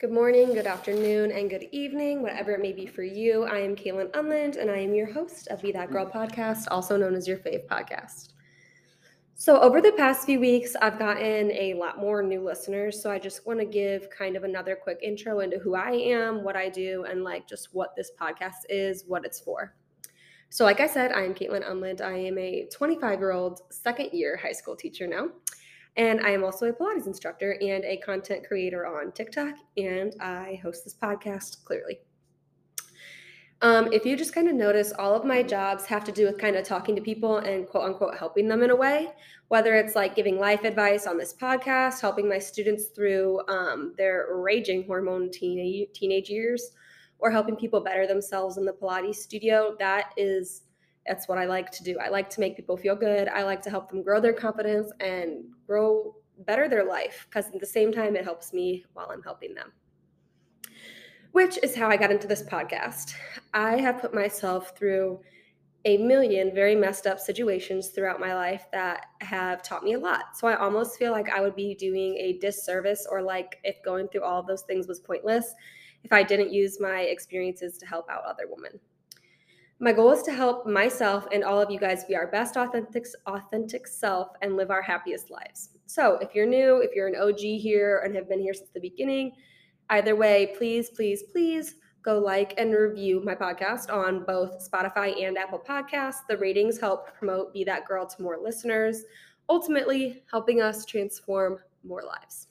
Good 0.00 0.12
morning, 0.12 0.54
good 0.54 0.68
afternoon, 0.68 1.32
and 1.32 1.50
good 1.50 1.66
evening, 1.72 2.22
whatever 2.22 2.52
it 2.52 2.60
may 2.60 2.72
be 2.72 2.86
for 2.86 3.02
you. 3.02 3.42
I 3.42 3.58
am 3.58 3.74
Kaitlyn 3.74 4.14
Unland, 4.14 4.54
and 4.54 4.70
I 4.70 4.76
am 4.78 4.94
your 4.94 5.12
host 5.12 5.48
of 5.48 5.60
Be 5.60 5.72
That 5.72 5.90
Girl 5.90 6.06
podcast, 6.06 6.66
also 6.70 6.96
known 6.96 7.16
as 7.16 7.26
your 7.26 7.38
fave 7.38 7.66
podcast. 7.66 8.28
So, 9.34 9.58
over 9.60 9.80
the 9.80 9.90
past 9.96 10.24
few 10.24 10.38
weeks, 10.38 10.76
I've 10.80 11.00
gotten 11.00 11.50
a 11.50 11.74
lot 11.74 11.98
more 11.98 12.22
new 12.22 12.40
listeners. 12.44 13.02
So, 13.02 13.10
I 13.10 13.18
just 13.18 13.44
want 13.44 13.58
to 13.58 13.64
give 13.64 14.08
kind 14.16 14.36
of 14.36 14.44
another 14.44 14.76
quick 14.80 15.00
intro 15.02 15.40
into 15.40 15.58
who 15.58 15.74
I 15.74 15.90
am, 15.90 16.44
what 16.44 16.54
I 16.54 16.68
do, 16.68 17.04
and 17.10 17.24
like 17.24 17.48
just 17.48 17.74
what 17.74 17.96
this 17.96 18.12
podcast 18.20 18.68
is, 18.68 19.02
what 19.08 19.24
it's 19.24 19.40
for. 19.40 19.74
So, 20.48 20.64
like 20.64 20.78
I 20.78 20.86
said, 20.86 21.10
I 21.10 21.24
am 21.24 21.34
Kaitlyn 21.34 21.68
Unland. 21.68 22.02
I 22.02 22.16
am 22.18 22.38
a 22.38 22.68
25 22.72 23.18
year 23.18 23.32
old 23.32 23.62
second 23.70 24.10
year 24.12 24.36
high 24.36 24.52
school 24.52 24.76
teacher 24.76 25.08
now. 25.08 25.30
And 25.96 26.20
I 26.20 26.30
am 26.30 26.44
also 26.44 26.66
a 26.66 26.72
Pilates 26.72 27.06
instructor 27.06 27.58
and 27.60 27.84
a 27.84 27.96
content 27.98 28.46
creator 28.46 28.86
on 28.86 29.12
TikTok. 29.12 29.54
And 29.76 30.14
I 30.20 30.60
host 30.62 30.84
this 30.84 30.94
podcast, 30.94 31.64
Clearly. 31.64 31.98
Um, 33.60 33.92
if 33.92 34.06
you 34.06 34.16
just 34.16 34.34
kind 34.34 34.48
of 34.48 34.54
notice, 34.54 34.92
all 34.92 35.14
of 35.14 35.24
my 35.24 35.42
jobs 35.42 35.84
have 35.86 36.04
to 36.04 36.12
do 36.12 36.26
with 36.26 36.38
kind 36.38 36.54
of 36.54 36.64
talking 36.64 36.94
to 36.94 37.02
people 37.02 37.38
and 37.38 37.68
quote 37.68 37.84
unquote 37.84 38.16
helping 38.16 38.46
them 38.46 38.62
in 38.62 38.70
a 38.70 38.76
way, 38.76 39.08
whether 39.48 39.74
it's 39.74 39.96
like 39.96 40.14
giving 40.14 40.38
life 40.38 40.62
advice 40.62 41.08
on 41.08 41.18
this 41.18 41.34
podcast, 41.34 42.00
helping 42.00 42.28
my 42.28 42.38
students 42.38 42.86
through 42.86 43.40
um, 43.48 43.94
their 43.98 44.28
raging 44.30 44.84
hormone 44.84 45.28
teenage, 45.32 45.88
teenage 45.92 46.30
years, 46.30 46.70
or 47.18 47.32
helping 47.32 47.56
people 47.56 47.80
better 47.80 48.06
themselves 48.06 48.58
in 48.58 48.64
the 48.64 48.72
Pilates 48.72 49.16
studio. 49.16 49.74
That 49.80 50.12
is 50.16 50.62
that's 51.08 51.26
what 51.26 51.38
I 51.38 51.46
like 51.46 51.70
to 51.72 51.82
do. 51.82 51.98
I 51.98 52.10
like 52.10 52.28
to 52.30 52.40
make 52.40 52.54
people 52.54 52.76
feel 52.76 52.94
good. 52.94 53.28
I 53.28 53.42
like 53.42 53.62
to 53.62 53.70
help 53.70 53.90
them 53.90 54.02
grow 54.02 54.20
their 54.20 54.34
confidence 54.34 54.92
and 55.00 55.44
grow 55.66 56.14
better 56.40 56.68
their 56.68 56.84
life 56.84 57.26
because 57.28 57.46
at 57.52 57.58
the 57.58 57.66
same 57.66 57.90
time, 57.90 58.14
it 58.14 58.24
helps 58.24 58.52
me 58.52 58.84
while 58.92 59.08
I'm 59.10 59.22
helping 59.22 59.54
them. 59.54 59.72
Which 61.32 61.58
is 61.62 61.74
how 61.74 61.88
I 61.88 61.96
got 61.96 62.10
into 62.10 62.26
this 62.26 62.42
podcast. 62.42 63.14
I 63.54 63.76
have 63.78 64.00
put 64.00 64.14
myself 64.14 64.76
through 64.76 65.20
a 65.84 65.96
million 65.96 66.54
very 66.54 66.74
messed 66.74 67.06
up 67.06 67.18
situations 67.18 67.88
throughout 67.88 68.20
my 68.20 68.34
life 68.34 68.66
that 68.72 69.06
have 69.20 69.62
taught 69.62 69.84
me 69.84 69.94
a 69.94 69.98
lot. 69.98 70.36
So 70.36 70.46
I 70.46 70.56
almost 70.56 70.98
feel 70.98 71.12
like 71.12 71.30
I 71.30 71.40
would 71.40 71.56
be 71.56 71.74
doing 71.74 72.16
a 72.16 72.38
disservice 72.38 73.06
or 73.10 73.22
like 73.22 73.58
if 73.64 73.82
going 73.82 74.08
through 74.08 74.24
all 74.24 74.40
of 74.40 74.46
those 74.46 74.62
things 74.62 74.88
was 74.88 75.00
pointless 75.00 75.54
if 76.04 76.12
I 76.12 76.22
didn't 76.22 76.52
use 76.52 76.78
my 76.80 77.00
experiences 77.00 77.78
to 77.78 77.86
help 77.86 78.10
out 78.10 78.24
other 78.24 78.44
women. 78.48 78.78
My 79.80 79.92
goal 79.92 80.10
is 80.10 80.22
to 80.24 80.32
help 80.32 80.66
myself 80.66 81.28
and 81.32 81.44
all 81.44 81.60
of 81.60 81.70
you 81.70 81.78
guys 81.78 82.04
be 82.04 82.16
our 82.16 82.26
best 82.26 82.56
authentic 82.56 83.06
authentic 83.26 83.86
self 83.86 84.30
and 84.42 84.56
live 84.56 84.72
our 84.72 84.82
happiest 84.82 85.30
lives. 85.30 85.68
So, 85.86 86.18
if 86.20 86.34
you're 86.34 86.46
new, 86.46 86.78
if 86.78 86.96
you're 86.96 87.06
an 87.06 87.14
OG 87.14 87.38
here 87.38 88.02
and 88.04 88.12
have 88.16 88.28
been 88.28 88.40
here 88.40 88.54
since 88.54 88.70
the 88.74 88.80
beginning, 88.80 89.36
either 89.90 90.16
way, 90.16 90.52
please, 90.58 90.90
please, 90.90 91.22
please 91.30 91.76
go 92.02 92.18
like 92.18 92.54
and 92.58 92.74
review 92.74 93.22
my 93.24 93.36
podcast 93.36 93.88
on 93.88 94.24
both 94.24 94.68
Spotify 94.68 95.24
and 95.24 95.38
Apple 95.38 95.60
Podcasts. 95.60 96.26
The 96.28 96.38
ratings 96.38 96.80
help 96.80 97.14
promote 97.16 97.52
Be 97.52 97.62
That 97.62 97.86
Girl 97.86 98.04
to 98.04 98.22
more 98.22 98.38
listeners, 98.42 99.04
ultimately 99.48 100.24
helping 100.28 100.60
us 100.60 100.86
transform 100.86 101.60
more 101.84 102.02
lives. 102.02 102.48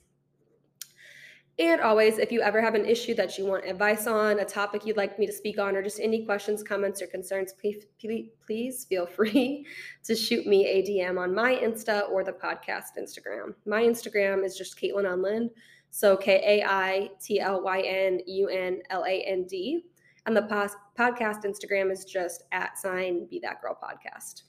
And 1.60 1.80
always, 1.80 2.18
if 2.18 2.30
you 2.30 2.40
ever 2.40 2.60
have 2.60 2.76
an 2.76 2.86
issue 2.86 3.14
that 3.16 3.36
you 3.36 3.44
want 3.44 3.64
advice 3.64 4.06
on, 4.06 4.38
a 4.38 4.44
topic 4.44 4.86
you'd 4.86 4.96
like 4.96 5.18
me 5.18 5.26
to 5.26 5.32
speak 5.32 5.58
on, 5.58 5.74
or 5.74 5.82
just 5.82 5.98
any 5.98 6.24
questions, 6.24 6.62
comments, 6.62 7.02
or 7.02 7.08
concerns, 7.08 7.52
please, 7.52 7.84
please 8.00 8.28
please 8.46 8.84
feel 8.84 9.06
free 9.16 9.66
to 10.04 10.14
shoot 10.14 10.46
me 10.46 10.66
a 10.66 10.82
DM 10.82 11.18
on 11.18 11.34
my 11.34 11.56
Insta 11.56 12.08
or 12.10 12.22
the 12.22 12.32
podcast 12.32 12.96
Instagram. 12.96 13.54
My 13.66 13.82
Instagram 13.82 14.44
is 14.44 14.56
just 14.56 14.80
Kaitlyn 14.80 15.12
Unland. 15.12 15.50
So 15.90 16.16
K 16.16 16.60
A 16.60 16.64
I 16.64 17.10
T 17.20 17.40
L 17.40 17.62
Y 17.62 17.80
N 17.80 18.20
U 18.26 18.48
N 18.48 18.80
L 18.90 19.04
A 19.04 19.22
N 19.22 19.44
D. 19.48 19.82
And 20.26 20.36
the 20.36 20.42
pos- 20.42 20.76
podcast 20.96 21.44
Instagram 21.44 21.90
is 21.90 22.04
just 22.04 22.44
at 22.52 22.78
sign 22.78 23.26
Be 23.28 23.40
That 23.40 23.60
Girl 23.62 23.76
Podcast. 23.82 24.42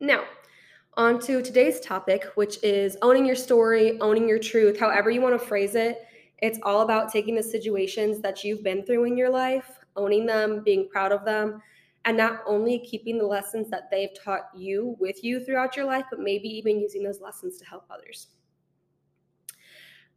Now, 0.00 0.24
on 0.96 1.20
to 1.20 1.42
today's 1.42 1.80
topic, 1.80 2.24
which 2.36 2.62
is 2.62 2.96
owning 3.02 3.26
your 3.26 3.36
story, 3.36 4.00
owning 4.00 4.28
your 4.28 4.38
truth, 4.38 4.78
however 4.78 5.10
you 5.10 5.20
want 5.20 5.38
to 5.38 5.46
phrase 5.46 5.74
it. 5.74 6.06
It's 6.38 6.58
all 6.62 6.82
about 6.82 7.12
taking 7.12 7.34
the 7.34 7.42
situations 7.42 8.20
that 8.20 8.44
you've 8.44 8.62
been 8.62 8.84
through 8.84 9.04
in 9.04 9.16
your 9.16 9.30
life, 9.30 9.78
owning 9.96 10.26
them, 10.26 10.62
being 10.64 10.88
proud 10.88 11.12
of 11.12 11.24
them, 11.24 11.62
and 12.04 12.16
not 12.16 12.40
only 12.46 12.78
keeping 12.78 13.18
the 13.18 13.26
lessons 13.26 13.68
that 13.70 13.90
they've 13.90 14.14
taught 14.22 14.48
you 14.54 14.96
with 14.98 15.22
you 15.24 15.44
throughout 15.44 15.76
your 15.76 15.86
life, 15.86 16.04
but 16.10 16.20
maybe 16.20 16.48
even 16.48 16.80
using 16.80 17.02
those 17.02 17.20
lessons 17.20 17.58
to 17.58 17.64
help 17.64 17.84
others. 17.90 18.28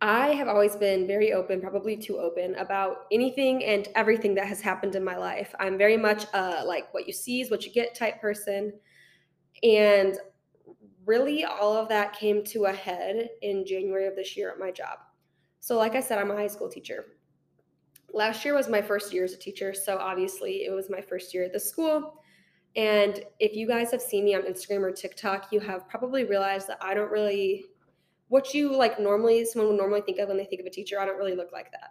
I 0.01 0.28
have 0.28 0.47
always 0.47 0.78
been 0.78 1.07
very 1.07 1.34
open, 1.34 1.59
probably 1.59 1.97
too 1.97 2.19
open, 2.19 2.56
about 2.56 3.06
anything 3.11 3.66
and 3.66 3.90
everything 3.96 4.34
that 4.35 4.47
has 4.47 4.61
happened 4.61 4.96
in 4.96 5.03
my 5.03 5.17
life. 5.17 5.53
I'm 5.59 5.78
very 5.78 5.97
much 5.97 6.25
a 6.34 6.63
like 6.63 6.94
what 6.94 7.06
you 7.06 7.11
see 7.11 7.41
is 7.41 7.51
what 7.51 7.66
you 7.66 7.73
get 7.73 7.96
type 7.96 8.22
person. 8.22 8.72
And 9.61 10.17
really 11.09 11.44
all 11.44 11.75
of 11.75 11.90
that 11.90 12.14
came 12.14 12.44
to 12.44 12.66
a 12.66 12.72
head 12.72 13.30
in 13.42 13.66
January 13.66 14.06
of 14.06 14.16
this 14.16 14.38
year 14.38 14.52
at 14.52 14.59
my 14.59 14.70
job. 14.70 15.00
So, 15.59 15.75
like 15.75 15.96
I 15.96 16.02
said, 16.02 16.20
I'm 16.20 16.30
a 16.30 16.36
high 16.36 16.47
school 16.47 16.70
teacher. 16.70 17.06
Last 18.14 18.46
year 18.46 18.53
was 18.53 18.70
my 18.70 18.81
first 18.81 19.12
year 19.12 19.24
as 19.24 19.34
a 19.34 19.38
teacher, 19.38 19.74
so 19.74 19.97
obviously 19.97 20.66
it 20.66 20.72
was 20.72 20.88
my 20.88 21.02
first 21.02 21.34
year 21.34 21.46
at 21.46 21.53
the 21.53 21.59
school. 21.59 22.22
And 22.75 23.24
if 23.40 23.56
you 23.56 23.68
guys 23.68 23.90
have 23.90 24.03
seen 24.03 24.24
me 24.24 24.36
on 24.36 24.44
Instagram 24.44 24.81
or 24.81 24.92
TikTok, 24.92 25.47
you 25.52 25.59
have 25.59 25.90
probably 25.90 26.25
realized 26.25 26.68
that 26.68 26.78
I 26.80 26.94
don't 26.94 27.12
really 27.12 27.66
what 28.28 28.53
you 28.53 28.76
like 28.76 29.00
normally 29.00 29.44
someone 29.44 29.70
would 29.70 29.78
normally 29.78 30.02
think 30.02 30.20
of 30.20 30.28
when 30.28 30.38
they 30.38 30.46
think 30.46 30.62
of 30.62 30.68
a 30.68 30.70
teacher. 30.70 31.00
I 31.00 31.06
don't 31.06 31.18
really 31.18 31.36
look 31.36 31.52
like 31.52 31.72
that. 31.72 31.90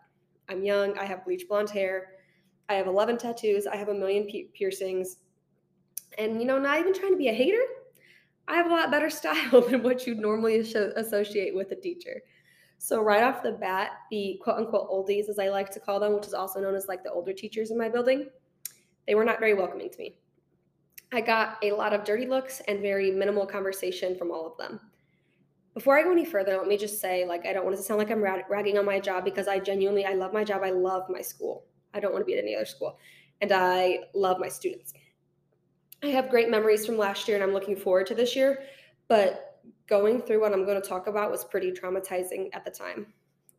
I'm 0.49 0.62
young, 0.62 0.97
I 0.97 1.05
have 1.05 1.25
bleach 1.25 1.49
blonde 1.49 1.71
hair, 1.71 2.12
I 2.69 2.75
have 2.75 2.87
11 2.87 3.19
tattoos, 3.19 3.67
I 3.67 3.75
have 3.75 3.89
a 3.89 3.95
million 3.95 4.29
piercings. 4.55 5.17
And 6.17 6.41
you 6.41 6.47
know, 6.47 6.61
not 6.61 6.79
even 6.79 6.95
trying 6.95 7.12
to 7.12 7.19
be 7.19 7.29
a 7.29 7.35
hater, 7.35 7.65
I 8.48 8.56
have 8.56 8.66
a 8.66 8.70
lot 8.70 8.91
better 8.91 9.10
style 9.20 9.60
than 9.60 9.82
what 9.82 10.06
you'd 10.06 10.19
normally 10.19 10.59
associate 10.59 11.54
with 11.54 11.70
a 11.70 11.76
teacher. 11.76 12.22
So, 12.78 13.03
right 13.03 13.25
off 13.25 13.42
the 13.42 13.53
bat, 13.53 13.91
the 14.10 14.41
quote 14.42 14.59
unquote 14.59 14.88
oldies, 14.88 15.28
as 15.28 15.38
I 15.38 15.48
like 15.48 15.70
to 15.70 15.81
call 15.81 15.98
them, 16.00 16.14
which 16.14 16.26
is 16.26 16.34
also 16.34 16.60
known 16.60 16.75
as 16.75 16.87
like 16.87 17.03
the 17.03 17.10
older 17.10 17.32
teachers 17.32 17.70
in 17.70 17.78
my 17.78 17.88
building, 17.88 18.28
they 19.06 19.14
were 19.14 19.25
not 19.25 19.41
very 19.41 19.54
welcoming 19.54 19.91
to 19.91 19.98
me. 19.98 20.16
I 21.12 21.20
got 21.20 21.56
a 21.62 21.72
lot 21.72 21.92
of 21.92 22.04
dirty 22.04 22.26
looks 22.26 22.60
and 22.69 22.81
very 22.81 23.10
minimal 23.10 23.47
conversation 23.47 24.16
from 24.16 24.31
all 24.31 24.47
of 24.47 24.56
them. 24.58 24.78
Before 25.75 25.98
I 25.98 26.03
go 26.03 26.12
any 26.12 26.25
further, 26.25 26.56
let 26.56 26.66
me 26.66 26.76
just 26.76 27.00
say, 27.00 27.25
like, 27.25 27.47
I 27.47 27.53
don't 27.53 27.64
want 27.64 27.76
to 27.76 27.82
sound 27.82 27.98
like 27.98 28.10
I'm 28.10 28.22
ragging 28.22 28.78
on 28.78 28.84
my 28.84 29.00
job 29.00 29.25
because 29.25 29.48
I 29.48 29.58
genuinely, 29.58 30.04
I 30.04 30.12
love 30.12 30.32
my 30.32 30.44
job. 30.44 30.62
I 30.62 30.70
love 30.70 31.04
my 31.08 31.20
school. 31.20 31.64
I 31.94 32.00
don't 32.00 32.12
want 32.12 32.22
to 32.22 32.26
be 32.26 32.34
at 32.34 32.42
any 32.42 32.54
other 32.54 32.66
school. 32.66 32.98
And 33.41 33.53
I 33.53 34.00
love 34.14 34.38
my 34.38 34.48
students. 34.48 34.92
I 36.03 36.09
have 36.09 36.31
great 36.31 36.50
memories 36.50 36.86
from 36.86 36.97
last 36.97 37.26
year 37.26 37.36
and 37.36 37.44
I'm 37.44 37.53
looking 37.53 37.76
forward 37.76 38.06
to 38.09 38.14
this 38.14 38.36
year. 38.36 38.62
But 39.09 39.60
going 39.88 40.20
through 40.20 40.41
what 40.41 40.53
I'm 40.53 40.64
going 40.64 40.81
to 40.81 40.86
talk 40.86 41.06
about 41.06 41.31
was 41.31 41.44
pretty 41.44 41.72
traumatizing 41.72 42.50
at 42.53 42.64
the 42.64 42.70
time. 42.70 43.06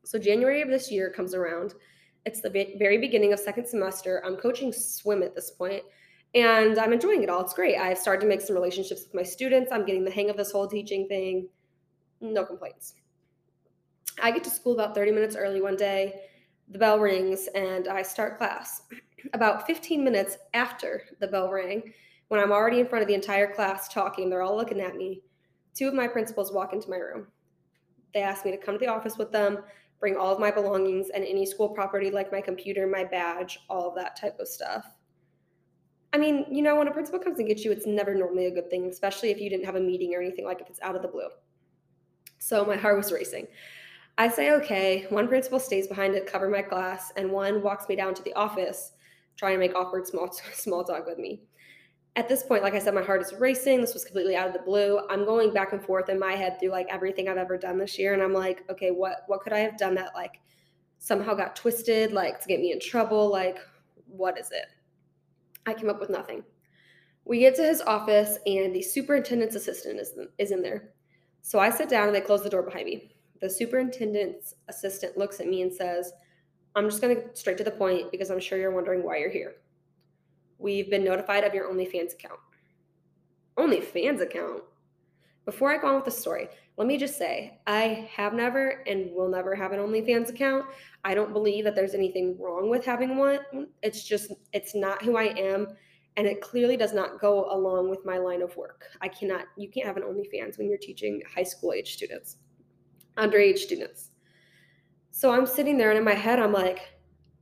So, 0.03 0.17
January 0.17 0.61
of 0.61 0.69
this 0.69 0.91
year 0.91 1.09
comes 1.09 1.33
around. 1.33 1.73
It's 2.25 2.41
the 2.41 2.49
very 2.77 2.97
beginning 2.97 3.33
of 3.33 3.39
second 3.39 3.67
semester. 3.67 4.23
I'm 4.25 4.35
coaching 4.37 4.71
swim 4.71 5.23
at 5.23 5.35
this 5.35 5.51
point, 5.51 5.83
and 6.35 6.77
I'm 6.77 6.93
enjoying 6.93 7.23
it 7.23 7.29
all. 7.29 7.41
It's 7.41 7.53
great. 7.53 7.77
I've 7.77 7.97
started 7.97 8.21
to 8.21 8.27
make 8.27 8.41
some 8.41 8.55
relationships 8.55 9.03
with 9.05 9.13
my 9.13 9.23
students. 9.23 9.71
I'm 9.71 9.85
getting 9.85 10.03
the 10.03 10.11
hang 10.11 10.29
of 10.29 10.37
this 10.37 10.51
whole 10.51 10.67
teaching 10.67 11.07
thing. 11.07 11.47
No 12.21 12.45
complaints. 12.45 12.95
I 14.21 14.31
get 14.31 14.43
to 14.43 14.49
school 14.49 14.73
about 14.73 14.95
30 14.95 15.11
minutes 15.11 15.35
early 15.35 15.61
one 15.61 15.75
day. 15.75 16.21
The 16.69 16.77
bell 16.77 16.99
rings, 16.99 17.47
and 17.55 17.87
I 17.87 18.03
start 18.03 18.37
class. 18.37 18.83
About 19.33 19.65
15 19.65 20.03
minutes 20.03 20.37
after 20.53 21.03
the 21.19 21.27
bell 21.27 21.49
rang, 21.51 21.93
when 22.29 22.39
I'm 22.39 22.51
already 22.51 22.79
in 22.79 22.87
front 22.87 23.01
of 23.01 23.07
the 23.07 23.15
entire 23.15 23.51
class 23.53 23.87
talking, 23.89 24.29
they're 24.29 24.43
all 24.43 24.55
looking 24.55 24.79
at 24.79 24.95
me. 24.95 25.21
Two 25.75 25.87
of 25.87 25.93
my 25.93 26.07
principals 26.07 26.53
walk 26.53 26.73
into 26.73 26.89
my 26.89 26.97
room. 26.97 27.27
They 28.13 28.21
ask 28.21 28.45
me 28.45 28.51
to 28.51 28.57
come 28.57 28.75
to 28.75 28.79
the 28.79 28.91
office 28.91 29.17
with 29.17 29.31
them, 29.31 29.59
bring 29.99 30.15
all 30.15 30.33
of 30.33 30.39
my 30.39 30.51
belongings 30.51 31.09
and 31.09 31.25
any 31.25 31.45
school 31.45 31.69
property 31.69 32.09
like 32.09 32.31
my 32.31 32.41
computer, 32.41 32.87
my 32.87 33.03
badge, 33.03 33.59
all 33.69 33.89
of 33.89 33.95
that 33.95 34.15
type 34.15 34.39
of 34.39 34.47
stuff. 34.47 34.85
I 36.13 36.17
mean, 36.17 36.45
you 36.49 36.61
know, 36.61 36.75
when 36.75 36.87
a 36.87 36.91
principal 36.91 37.19
comes 37.19 37.39
and 37.39 37.47
gets 37.47 37.63
you, 37.63 37.71
it's 37.71 37.85
never 37.85 38.15
normally 38.15 38.45
a 38.47 38.51
good 38.51 38.69
thing, 38.69 38.85
especially 38.85 39.29
if 39.29 39.39
you 39.39 39.49
didn't 39.49 39.65
have 39.65 39.75
a 39.75 39.81
meeting 39.81 40.13
or 40.15 40.21
anything 40.21 40.45
like 40.45 40.61
if 40.61 40.69
it's 40.69 40.81
out 40.81 40.95
of 40.95 41.01
the 41.01 41.07
blue. 41.07 41.29
So 42.39 42.65
my 42.65 42.77
heart 42.77 42.97
was 42.97 43.11
racing. 43.11 43.47
I 44.17 44.27
say 44.27 44.51
okay. 44.53 45.05
One 45.09 45.27
principal 45.27 45.59
stays 45.59 45.87
behind 45.87 46.13
to 46.13 46.21
cover 46.21 46.49
my 46.49 46.61
class, 46.61 47.11
and 47.15 47.31
one 47.31 47.61
walks 47.61 47.87
me 47.87 47.95
down 47.95 48.13
to 48.15 48.23
the 48.23 48.33
office, 48.33 48.93
trying 49.37 49.53
to 49.53 49.59
make 49.59 49.75
awkward 49.75 50.07
small 50.07 50.31
small 50.53 50.83
talk 50.83 51.05
with 51.05 51.17
me. 51.19 51.43
At 52.15 52.27
this 52.27 52.43
point, 52.43 52.63
like 52.63 52.73
I 52.73 52.79
said, 52.79 52.93
my 52.93 53.03
heart 53.03 53.21
is 53.21 53.33
racing. 53.33 53.81
This 53.81 53.93
was 53.93 54.03
completely 54.03 54.35
out 54.35 54.47
of 54.47 54.53
the 54.53 54.59
blue. 54.59 54.99
I'm 55.09 55.25
going 55.25 55.53
back 55.53 55.73
and 55.73 55.81
forth 55.81 56.09
in 56.09 56.19
my 56.19 56.33
head 56.33 56.59
through 56.59 56.71
like 56.71 56.87
everything 56.89 57.29
I've 57.29 57.37
ever 57.37 57.57
done 57.57 57.77
this 57.77 57.97
year, 57.97 58.13
and 58.13 58.21
I'm 58.21 58.33
like, 58.33 58.63
okay, 58.69 58.91
what 58.91 59.23
what 59.27 59.41
could 59.41 59.53
I 59.53 59.59
have 59.59 59.77
done 59.77 59.95
that 59.95 60.13
like 60.15 60.39
somehow 60.97 61.33
got 61.33 61.55
twisted, 61.55 62.11
like 62.11 62.41
to 62.41 62.47
get 62.47 62.59
me 62.59 62.71
in 62.71 62.79
trouble? 62.79 63.29
Like, 63.29 63.59
what 64.07 64.37
is 64.37 64.51
it? 64.51 64.65
I 65.65 65.73
came 65.73 65.89
up 65.89 65.99
with 65.99 66.09
nothing. 66.09 66.43
We 67.25 67.39
get 67.39 67.55
to 67.55 67.63
his 67.63 67.81
office, 67.81 68.39
and 68.45 68.75
the 68.75 68.81
superintendent's 68.81 69.55
assistant 69.55 69.99
is, 69.99 70.13
is 70.39 70.51
in 70.51 70.61
there. 70.61 70.89
So 71.41 71.59
I 71.59 71.69
sit 71.69 71.89
down, 71.89 72.07
and 72.07 72.15
they 72.15 72.21
close 72.21 72.43
the 72.43 72.49
door 72.49 72.63
behind 72.63 72.85
me. 72.85 73.11
The 73.39 73.49
superintendent's 73.49 74.55
assistant 74.67 75.17
looks 75.17 75.39
at 75.39 75.47
me 75.47 75.61
and 75.61 75.73
says, 75.73 76.11
I'm 76.75 76.89
just 76.89 77.01
going 77.01 77.15
to 77.15 77.35
straight 77.35 77.57
to 77.59 77.63
the 77.63 77.71
point 77.71 78.11
because 78.11 78.29
I'm 78.29 78.39
sure 78.39 78.57
you're 78.57 78.71
wondering 78.71 79.03
why 79.03 79.17
you're 79.17 79.29
here. 79.29 79.55
We've 80.59 80.89
been 80.89 81.03
notified 81.03 81.43
of 81.43 81.53
your 81.53 81.73
OnlyFans 81.73 82.13
account. 82.13 82.39
OnlyFans 83.57 84.21
account? 84.21 84.63
Before 85.45 85.71
I 85.71 85.81
go 85.81 85.87
on 85.87 85.95
with 85.95 86.05
the 86.05 86.11
story, 86.11 86.47
let 86.77 86.87
me 86.87 86.97
just 86.97 87.17
say 87.17 87.59
I 87.65 88.07
have 88.13 88.33
never 88.33 88.83
and 88.85 89.11
will 89.11 89.29
never 89.29 89.55
have 89.55 89.71
an 89.71 89.79
OnlyFans 89.79 90.29
account. 90.29 90.65
I 91.03 91.15
don't 91.15 91.33
believe 91.33 91.63
that 91.63 91.75
there's 91.75 91.95
anything 91.95 92.37
wrong 92.39 92.69
with 92.69 92.85
having 92.85 93.17
one. 93.17 93.39
It's 93.81 94.03
just, 94.03 94.31
it's 94.53 94.75
not 94.75 95.01
who 95.01 95.17
I 95.17 95.33
am. 95.37 95.69
And 96.17 96.27
it 96.27 96.41
clearly 96.41 96.77
does 96.77 96.93
not 96.93 97.19
go 97.19 97.49
along 97.51 97.89
with 97.89 98.05
my 98.05 98.17
line 98.17 98.41
of 98.41 98.55
work. 98.57 98.83
I 99.01 99.07
cannot, 99.07 99.45
you 99.57 99.69
can't 99.69 99.87
have 99.87 99.97
an 99.97 100.03
OnlyFans 100.03 100.57
when 100.57 100.67
you're 100.69 100.77
teaching 100.77 101.21
high 101.33 101.43
school 101.43 101.73
age 101.73 101.93
students 101.93 102.37
underage 103.19 103.59
students. 103.59 104.11
So 105.11 105.31
I'm 105.31 105.45
sitting 105.45 105.77
there 105.77 105.89
and 105.89 105.97
in 105.97 106.05
my 106.05 106.13
head, 106.13 106.39
I'm 106.39 106.53
like, 106.53 106.93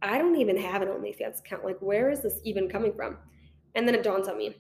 I 0.01 0.17
don't 0.17 0.35
even 0.35 0.57
have 0.57 0.81
an 0.81 0.89
OnlyFans 0.89 1.39
account. 1.39 1.65
Like, 1.65 1.79
where 1.79 2.09
is 2.09 2.21
this 2.21 2.39
even 2.43 2.69
coming 2.69 2.93
from? 2.93 3.17
And 3.75 3.87
then 3.87 3.95
it 3.95 4.03
dawns 4.03 4.27
on 4.27 4.37
me. 4.37 4.55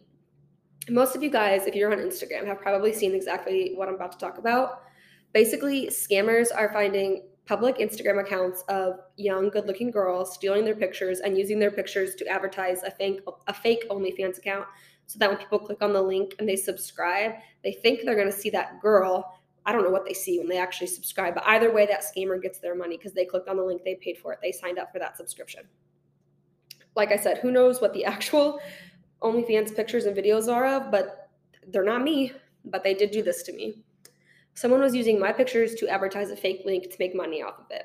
Most 0.89 1.15
of 1.15 1.23
you 1.23 1.29
guys, 1.29 1.65
if 1.67 1.75
you're 1.75 1.91
on 1.91 1.99
Instagram, 1.99 2.45
have 2.45 2.61
probably 2.61 2.93
seen 2.93 3.13
exactly 3.13 3.73
what 3.75 3.87
I'm 3.87 3.95
about 3.95 4.13
to 4.13 4.17
talk 4.17 4.37
about. 4.37 4.83
Basically, 5.33 5.87
scammers 5.87 6.47
are 6.55 6.71
finding 6.71 7.23
public 7.45 7.77
Instagram 7.77 8.21
accounts 8.21 8.63
of 8.67 8.99
young, 9.15 9.49
good-looking 9.49 9.91
girls, 9.91 10.33
stealing 10.33 10.65
their 10.65 10.75
pictures 10.75 11.19
and 11.19 11.37
using 11.37 11.59
their 11.59 11.71
pictures 11.71 12.15
to 12.15 12.27
advertise 12.27 12.83
a 12.83 12.91
fake 12.91 13.21
a 13.47 13.53
fake 13.53 13.87
OnlyFans 13.89 14.37
account 14.37 14.65
so 15.07 15.17
that 15.19 15.29
when 15.29 15.37
people 15.37 15.59
click 15.59 15.81
on 15.81 15.93
the 15.93 16.01
link 16.01 16.35
and 16.39 16.47
they 16.47 16.55
subscribe, 16.55 17.33
they 17.63 17.71
think 17.71 18.01
they're 18.03 18.15
going 18.15 18.31
to 18.31 18.37
see 18.37 18.49
that 18.49 18.81
girl 18.81 19.39
I 19.67 19.73
don't 19.73 19.83
know 19.83 19.89
what 19.89 20.05
they 20.05 20.13
see 20.13 20.39
when 20.39 20.47
they 20.47 20.57
actually 20.57 20.87
subscribe, 20.87 21.35
but 21.35 21.43
either 21.45 21.73
way, 21.73 21.85
that 21.85 22.01
scammer 22.01 22.41
gets 22.41 22.59
their 22.59 22.73
money 22.73 22.95
because 22.95 23.11
they 23.11 23.25
clicked 23.25 23.49
on 23.49 23.57
the 23.57 23.63
link, 23.63 23.83
they 23.83 23.95
paid 23.95 24.17
for 24.17 24.31
it, 24.31 24.39
they 24.41 24.53
signed 24.53 24.79
up 24.79 24.93
for 24.93 24.99
that 24.99 25.17
subscription. 25.17 25.63
Like 26.95 27.11
I 27.11 27.17
said, 27.17 27.39
who 27.39 27.51
knows 27.51 27.81
what 27.81 27.93
the 27.93 28.05
actual 28.13 28.59
OnlyFans 29.21 29.75
pictures 29.75 30.05
and 30.05 30.15
videos 30.15 30.51
are 30.51 30.65
of, 30.65 30.89
but 30.89 31.29
they're 31.67 31.83
not 31.83 32.01
me, 32.01 32.31
but 32.63 32.81
they 32.81 32.93
did 32.93 33.11
do 33.11 33.21
this 33.21 33.43
to 33.43 33.53
me. 33.53 33.83
Someone 34.53 34.79
was 34.79 34.95
using 34.95 35.19
my 35.19 35.33
pictures 35.33 35.75
to 35.75 35.87
advertise 35.89 36.31
a 36.31 36.35
fake 36.35 36.61
link 36.65 36.89
to 36.89 36.95
make 36.97 37.13
money 37.13 37.43
off 37.43 37.59
of 37.59 37.65
it. 37.69 37.83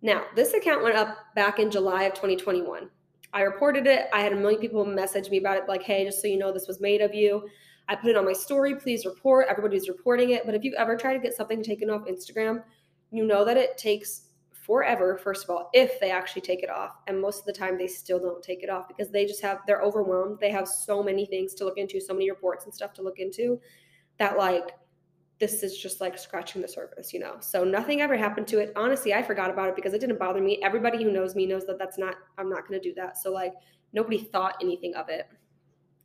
Now, 0.00 0.24
this 0.36 0.54
account 0.54 0.84
went 0.84 0.96
up 0.96 1.18
back 1.34 1.58
in 1.58 1.68
July 1.68 2.04
of 2.04 2.14
2021. 2.14 2.88
I 3.32 3.42
reported 3.42 3.86
it. 3.88 4.06
I 4.12 4.20
had 4.20 4.32
a 4.32 4.36
million 4.36 4.60
people 4.60 4.84
message 4.86 5.28
me 5.30 5.38
about 5.38 5.56
it, 5.56 5.68
like, 5.68 5.82
hey, 5.82 6.04
just 6.04 6.22
so 6.22 6.28
you 6.28 6.38
know, 6.38 6.52
this 6.52 6.68
was 6.68 6.80
made 6.80 7.00
of 7.00 7.12
you. 7.12 7.48
I 7.88 7.96
put 7.96 8.10
it 8.10 8.16
on 8.16 8.24
my 8.24 8.32
story, 8.32 8.74
please 8.74 9.06
report. 9.06 9.46
Everybody's 9.48 9.88
reporting 9.88 10.30
it. 10.30 10.44
But 10.44 10.54
if 10.54 10.62
you 10.62 10.74
ever 10.76 10.96
try 10.96 11.14
to 11.14 11.18
get 11.18 11.34
something 11.34 11.62
taken 11.62 11.88
off 11.90 12.06
Instagram, 12.06 12.62
you 13.10 13.24
know 13.24 13.44
that 13.44 13.56
it 13.56 13.78
takes 13.78 14.24
forever, 14.52 15.16
first 15.16 15.44
of 15.44 15.50
all, 15.50 15.70
if 15.72 15.98
they 15.98 16.10
actually 16.10 16.42
take 16.42 16.62
it 16.62 16.68
off. 16.68 16.96
And 17.06 17.18
most 17.18 17.40
of 17.40 17.46
the 17.46 17.52
time, 17.54 17.78
they 17.78 17.86
still 17.86 18.18
don't 18.18 18.42
take 18.42 18.62
it 18.62 18.68
off 18.68 18.86
because 18.86 19.10
they 19.10 19.24
just 19.24 19.40
have, 19.40 19.60
they're 19.66 19.80
overwhelmed. 19.80 20.38
They 20.40 20.50
have 20.50 20.68
so 20.68 21.02
many 21.02 21.24
things 21.24 21.54
to 21.54 21.64
look 21.64 21.78
into, 21.78 21.98
so 22.00 22.12
many 22.12 22.28
reports 22.28 22.66
and 22.66 22.74
stuff 22.74 22.92
to 22.94 23.02
look 23.02 23.18
into 23.18 23.58
that, 24.18 24.36
like, 24.36 24.72
this 25.38 25.62
is 25.62 25.78
just 25.78 26.00
like 26.00 26.18
scratching 26.18 26.60
the 26.60 26.68
surface, 26.68 27.14
you 27.14 27.20
know? 27.20 27.36
So 27.40 27.64
nothing 27.64 28.00
ever 28.00 28.16
happened 28.16 28.48
to 28.48 28.58
it. 28.58 28.72
Honestly, 28.76 29.14
I 29.14 29.22
forgot 29.22 29.50
about 29.50 29.68
it 29.68 29.76
because 29.76 29.94
it 29.94 30.00
didn't 30.00 30.18
bother 30.18 30.40
me. 30.40 30.60
Everybody 30.62 31.02
who 31.02 31.12
knows 31.12 31.34
me 31.34 31.46
knows 31.46 31.64
that 31.66 31.78
that's 31.78 31.96
not, 31.96 32.16
I'm 32.36 32.50
not 32.50 32.68
going 32.68 32.78
to 32.78 32.86
do 32.86 32.92
that. 32.96 33.16
So, 33.16 33.32
like, 33.32 33.54
nobody 33.92 34.18
thought 34.18 34.56
anything 34.60 34.94
of 34.96 35.08
it. 35.08 35.28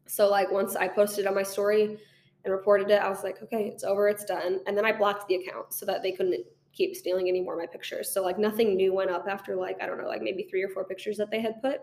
So 0.07 0.29
like 0.29 0.51
once 0.51 0.75
I 0.75 0.87
posted 0.87 1.27
on 1.27 1.35
my 1.35 1.43
story 1.43 1.97
and 2.43 2.53
reported 2.53 2.89
it, 2.91 3.01
I 3.01 3.09
was 3.09 3.23
like, 3.23 3.41
okay, 3.41 3.67
it's 3.67 3.83
over, 3.83 4.07
it's 4.07 4.25
done. 4.25 4.59
And 4.67 4.77
then 4.77 4.85
I 4.85 4.91
blocked 4.91 5.27
the 5.27 5.35
account 5.35 5.73
so 5.73 5.85
that 5.85 6.03
they 6.03 6.11
couldn't 6.11 6.45
keep 6.73 6.95
stealing 6.95 7.29
any 7.29 7.41
more 7.41 7.53
of 7.53 7.59
my 7.59 7.67
pictures. 7.67 8.11
So 8.11 8.23
like 8.23 8.37
nothing 8.37 8.75
new 8.75 8.93
went 8.93 9.11
up 9.11 9.27
after 9.29 9.55
like 9.55 9.81
I 9.81 9.85
don't 9.85 9.97
know, 9.97 10.07
like 10.07 10.21
maybe 10.21 10.43
three 10.43 10.63
or 10.63 10.69
four 10.69 10.83
pictures 10.83 11.17
that 11.17 11.31
they 11.31 11.39
had 11.39 11.61
put. 11.61 11.81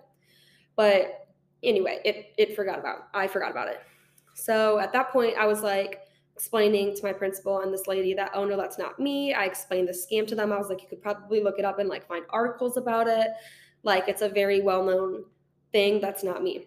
But 0.76 1.28
anyway, 1.62 2.00
it 2.04 2.34
it 2.36 2.56
forgot 2.56 2.78
about. 2.78 3.08
I 3.14 3.26
forgot 3.26 3.50
about 3.50 3.68
it. 3.68 3.80
So 4.34 4.78
at 4.78 4.92
that 4.92 5.10
point, 5.10 5.36
I 5.38 5.46
was 5.46 5.62
like 5.62 6.00
explaining 6.34 6.96
to 6.96 7.02
my 7.04 7.12
principal 7.12 7.60
and 7.60 7.72
this 7.72 7.86
lady 7.86 8.14
that 8.14 8.30
oh 8.34 8.44
no, 8.44 8.56
that's 8.56 8.78
not 8.78 8.98
me. 8.98 9.32
I 9.32 9.44
explained 9.44 9.88
the 9.88 9.92
scam 9.92 10.26
to 10.28 10.34
them. 10.34 10.52
I 10.52 10.58
was 10.58 10.68
like, 10.68 10.82
you 10.82 10.88
could 10.88 11.02
probably 11.02 11.42
look 11.42 11.58
it 11.58 11.64
up 11.64 11.78
and 11.78 11.88
like 11.88 12.06
find 12.06 12.24
articles 12.30 12.76
about 12.76 13.06
it. 13.08 13.28
Like 13.82 14.08
it's 14.08 14.22
a 14.22 14.28
very 14.28 14.60
well 14.60 14.84
known 14.84 15.24
thing. 15.72 16.00
That's 16.00 16.24
not 16.24 16.42
me 16.42 16.66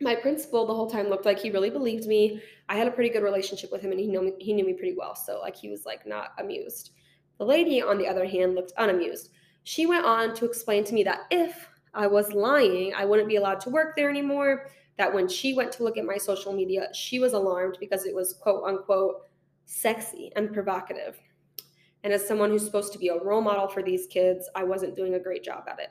my 0.00 0.14
principal 0.14 0.66
the 0.66 0.74
whole 0.74 0.90
time 0.90 1.08
looked 1.08 1.24
like 1.24 1.38
he 1.38 1.50
really 1.50 1.70
believed 1.70 2.06
me. 2.06 2.42
I 2.68 2.76
had 2.76 2.88
a 2.88 2.90
pretty 2.90 3.10
good 3.10 3.22
relationship 3.22 3.70
with 3.70 3.80
him 3.80 3.90
and 3.90 4.00
he 4.00 4.06
knew 4.06 4.22
me, 4.22 4.32
he 4.38 4.52
knew 4.52 4.64
me 4.64 4.74
pretty 4.74 4.96
well. 4.96 5.14
So 5.14 5.40
like 5.40 5.56
he 5.56 5.70
was 5.70 5.86
like 5.86 6.06
not 6.06 6.32
amused. 6.38 6.90
The 7.38 7.44
lady 7.44 7.82
on 7.82 7.98
the 7.98 8.06
other 8.06 8.26
hand 8.26 8.54
looked 8.54 8.72
unamused. 8.76 9.30
She 9.64 9.86
went 9.86 10.04
on 10.04 10.34
to 10.34 10.44
explain 10.44 10.84
to 10.84 10.94
me 10.94 11.04
that 11.04 11.22
if 11.30 11.68
I 11.94 12.06
was 12.06 12.32
lying, 12.32 12.92
I 12.94 13.04
wouldn't 13.04 13.28
be 13.28 13.36
allowed 13.36 13.60
to 13.60 13.70
work 13.70 13.96
there 13.96 14.10
anymore. 14.10 14.66
That 14.98 15.12
when 15.12 15.26
she 15.28 15.54
went 15.54 15.72
to 15.72 15.84
look 15.84 15.96
at 15.96 16.04
my 16.04 16.16
social 16.16 16.52
media, 16.52 16.88
she 16.92 17.18
was 17.18 17.32
alarmed 17.32 17.78
because 17.80 18.04
it 18.04 18.14
was 18.14 18.34
quote 18.34 18.64
unquote 18.64 19.22
sexy 19.64 20.30
and 20.36 20.52
provocative. 20.52 21.18
And 22.04 22.12
as 22.12 22.26
someone 22.26 22.50
who's 22.50 22.64
supposed 22.64 22.92
to 22.92 22.98
be 22.98 23.08
a 23.08 23.18
role 23.18 23.40
model 23.40 23.66
for 23.66 23.82
these 23.82 24.06
kids, 24.06 24.48
I 24.54 24.62
wasn't 24.62 24.94
doing 24.94 25.14
a 25.14 25.18
great 25.18 25.42
job 25.42 25.64
at 25.68 25.80
it. 25.80 25.90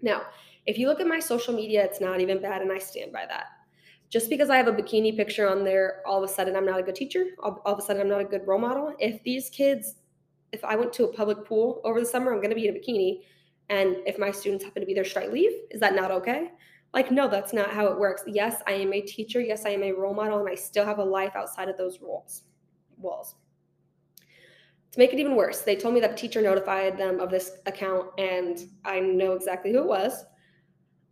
Now, 0.00 0.22
if 0.66 0.78
you 0.78 0.86
look 0.86 1.00
at 1.00 1.06
my 1.06 1.20
social 1.20 1.54
media, 1.54 1.84
it's 1.84 2.00
not 2.00 2.20
even 2.20 2.40
bad, 2.40 2.62
and 2.62 2.70
I 2.70 2.78
stand 2.78 3.12
by 3.12 3.26
that. 3.26 3.46
Just 4.10 4.28
because 4.28 4.50
I 4.50 4.56
have 4.56 4.68
a 4.68 4.72
bikini 4.72 5.16
picture 5.16 5.48
on 5.48 5.64
there, 5.64 6.02
all 6.06 6.22
of 6.22 6.28
a 6.28 6.32
sudden 6.32 6.54
I'm 6.54 6.66
not 6.66 6.78
a 6.78 6.82
good 6.82 6.94
teacher. 6.94 7.24
All, 7.42 7.62
all 7.64 7.72
of 7.72 7.78
a 7.78 7.82
sudden 7.82 8.02
I'm 8.02 8.08
not 8.08 8.20
a 8.20 8.24
good 8.24 8.46
role 8.46 8.60
model. 8.60 8.94
If 8.98 9.22
these 9.22 9.48
kids, 9.48 9.94
if 10.52 10.62
I 10.64 10.76
went 10.76 10.92
to 10.94 11.04
a 11.04 11.12
public 11.12 11.46
pool 11.46 11.80
over 11.82 11.98
the 11.98 12.06
summer, 12.06 12.30
I'm 12.30 12.38
going 12.38 12.50
to 12.50 12.54
be 12.54 12.68
in 12.68 12.76
a 12.76 12.78
bikini. 12.78 13.22
And 13.70 13.96
if 14.06 14.18
my 14.18 14.30
students 14.30 14.64
happen 14.64 14.82
to 14.82 14.86
be 14.86 14.92
there, 14.92 15.04
should 15.04 15.22
I 15.22 15.28
leave? 15.28 15.52
Is 15.70 15.80
that 15.80 15.94
not 15.94 16.10
okay? 16.10 16.50
Like, 16.92 17.10
no, 17.10 17.26
that's 17.26 17.54
not 17.54 17.70
how 17.70 17.86
it 17.86 17.98
works. 17.98 18.22
Yes, 18.26 18.60
I 18.66 18.72
am 18.72 18.92
a 18.92 19.00
teacher. 19.00 19.40
Yes, 19.40 19.64
I 19.64 19.70
am 19.70 19.82
a 19.82 19.92
role 19.92 20.12
model, 20.12 20.40
and 20.40 20.48
I 20.48 20.54
still 20.56 20.84
have 20.84 20.98
a 20.98 21.04
life 21.04 21.32
outside 21.34 21.70
of 21.70 21.78
those 21.78 22.02
rules, 22.02 22.42
walls. 22.98 23.34
To 24.90 24.98
make 24.98 25.14
it 25.14 25.18
even 25.18 25.34
worse, 25.34 25.62
they 25.62 25.74
told 25.74 25.94
me 25.94 26.00
that 26.00 26.18
teacher 26.18 26.42
notified 26.42 26.98
them 26.98 27.18
of 27.18 27.30
this 27.30 27.52
account, 27.64 28.08
and 28.18 28.58
I 28.84 29.00
know 29.00 29.32
exactly 29.32 29.72
who 29.72 29.78
it 29.78 29.86
was. 29.86 30.26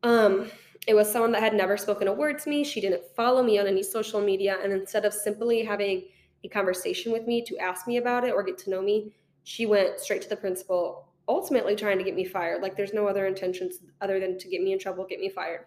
Um, 0.03 0.51
it 0.87 0.95
was 0.95 1.11
someone 1.11 1.33
that 1.33 1.43
had 1.43 1.55
never 1.55 1.77
spoken 1.77 2.09
a 2.09 2.13
word 2.13 2.39
to 2.41 2.49
me. 2.49 2.65
She 2.65 2.81
didn't 2.81 3.05
follow 3.15 3.43
me 3.43 3.59
on 3.59 3.67
any 3.67 3.83
social 3.83 4.21
media. 4.21 4.57
And 4.63 4.73
instead 4.73 5.05
of 5.05 5.13
simply 5.13 5.63
having 5.63 6.05
a 6.43 6.49
conversation 6.49 7.13
with 7.13 7.27
me 7.27 7.45
to 7.45 7.59
ask 7.59 7.87
me 7.87 7.99
about 7.99 8.25
it 8.25 8.33
or 8.33 8.43
get 8.43 8.59
to 8.59 8.71
know 8.71 8.81
me, 8.81 9.13
she 9.45 9.67
went 9.67 10.01
straight 10.01 10.23
to 10.23 10.29
the 10.29 10.37
principal, 10.37 11.09
ultimately 11.29 11.77
trying 11.77 11.99
to 11.99 12.05
get 12.05 12.15
me 12.15 12.25
fired. 12.25 12.63
Like 12.63 12.77
there's 12.77 12.95
no 12.95 13.07
other 13.07 13.27
intentions 13.27 13.79
other 14.01 14.19
than 14.19 14.39
to 14.39 14.49
get 14.49 14.63
me 14.63 14.73
in 14.73 14.79
trouble, 14.79 15.07
get 15.07 15.21
me 15.21 15.29
fired. 15.29 15.67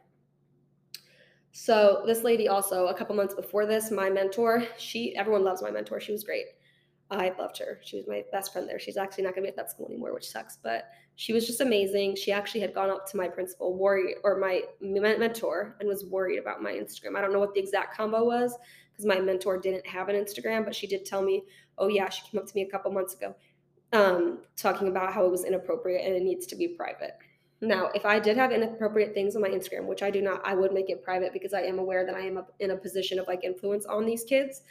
So 1.52 2.04
this 2.08 2.24
lady 2.24 2.48
also, 2.48 2.88
a 2.88 2.94
couple 2.96 3.16
months 3.16 3.36
before 3.36 3.68
this, 3.68 3.92
my 3.92 4.10
mentor, 4.10 4.64
she 4.78 5.16
everyone 5.16 5.44
loves 5.44 5.62
my 5.62 5.70
mentor. 5.70 6.00
She 6.00 6.12
was 6.12 6.24
great. 6.24 6.46
I 7.12 7.32
loved 7.38 7.60
her. 7.60 7.80
She 7.84 7.98
was 7.98 8.08
my 8.08 8.24
best 8.32 8.52
friend 8.52 8.68
there. 8.68 8.80
She's 8.80 8.98
actually 8.98 9.26
not 9.26 9.36
to 9.36 9.42
be 9.42 9.48
at 9.48 9.56
that 9.56 9.70
school 9.70 9.86
anymore, 9.86 10.14
which 10.16 10.28
sucks. 10.28 10.58
But 10.58 10.90
she 11.16 11.34
was 11.34 11.46
just 11.46 11.62
amazing. 11.62 12.16
She 12.16 12.32
actually 12.32 12.62
had 12.62 12.74
gone 12.74 12.90
up 12.90 13.10
to 13.12 13.18
my 13.18 13.28
principal, 13.28 13.76
worried, 13.78 14.16
or 14.24 14.38
my 14.38 14.64
mentor, 14.82 15.76
and 15.80 15.88
was 15.88 16.06
worried 16.06 16.40
about 16.40 16.62
my 16.62 16.72
Instagram. 16.72 17.16
I 17.16 17.22
don't 17.22 17.34
know 17.34 17.40
what 17.40 17.54
the 17.54 17.60
exact 17.60 17.96
combo 17.96 18.24
was 18.24 18.56
because 18.92 19.06
my 19.06 19.20
mentor 19.20 19.58
didn't 19.58 19.86
have 19.88 20.10
an 20.10 20.16
Instagram, 20.16 20.66
but 20.66 20.76
she 20.76 20.88
did 20.88 21.06
tell 21.06 21.22
me, 21.22 21.44
oh, 21.78 21.88
yeah, 21.88 22.10
she 22.10 22.24
came 22.30 22.40
up 22.40 22.48
to 22.48 22.56
me 22.56 22.64
a 22.64 22.70
couple 22.70 22.92
months 22.92 23.14
ago 23.14 23.36
um, 23.94 24.40
talking 24.58 24.88
about 24.88 25.14
how 25.14 25.26
it 25.26 25.32
was 25.32 25.46
inappropriate 25.46 26.06
and 26.06 26.16
it 26.16 26.24
needs 26.24 26.46
to 26.48 26.56
be 26.56 26.68
private. 26.68 27.16
Now, 27.62 27.90
if 27.94 28.06
I 28.06 28.20
did 28.20 28.36
have 28.36 28.52
inappropriate 28.52 29.14
things 29.14 29.36
on 29.36 29.42
my 29.42 29.50
Instagram, 29.50 29.86
which 29.86 30.04
I 30.04 30.12
do 30.12 30.22
not, 30.22 30.42
I 30.46 30.54
would 30.54 30.74
make 30.74 30.90
it 30.90 31.02
private 31.02 31.32
because 31.32 31.54
I 31.54 31.62
am 31.62 31.80
aware 31.80 32.06
that 32.06 32.16
I 32.16 32.22
am 32.22 32.44
in 32.60 32.72
a 32.72 32.76
position 32.76 33.20
of 33.20 33.28
like 33.28 33.44
influence 33.44 33.86
on 33.86 34.06
these 34.06 34.24
kids. 34.24 34.64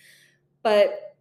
But 0.62 1.16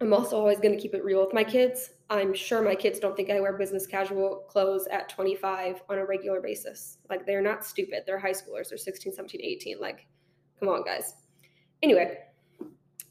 I'm 0.00 0.12
also 0.12 0.36
always 0.38 0.60
going 0.60 0.76
to 0.76 0.80
keep 0.80 0.94
it 0.94 1.04
real 1.04 1.20
with 1.20 1.34
my 1.34 1.42
kids. 1.42 1.90
I'm 2.10 2.32
sure 2.32 2.62
my 2.62 2.74
kids 2.74 2.98
don't 2.98 3.14
think 3.16 3.30
I 3.30 3.40
wear 3.40 3.52
business 3.52 3.86
casual 3.86 4.44
clothes 4.48 4.86
at 4.90 5.10
25 5.10 5.82
on 5.90 5.98
a 5.98 6.06
regular 6.06 6.40
basis. 6.40 6.98
Like 7.10 7.26
they're 7.26 7.42
not 7.42 7.64
stupid. 7.64 8.04
They're 8.06 8.18
high 8.18 8.32
schoolers. 8.32 8.70
They're 8.70 8.78
16, 8.78 9.12
17, 9.12 9.40
18. 9.42 9.78
Like, 9.78 10.06
come 10.58 10.68
on, 10.70 10.84
guys. 10.84 11.14
Anyway, 11.82 12.18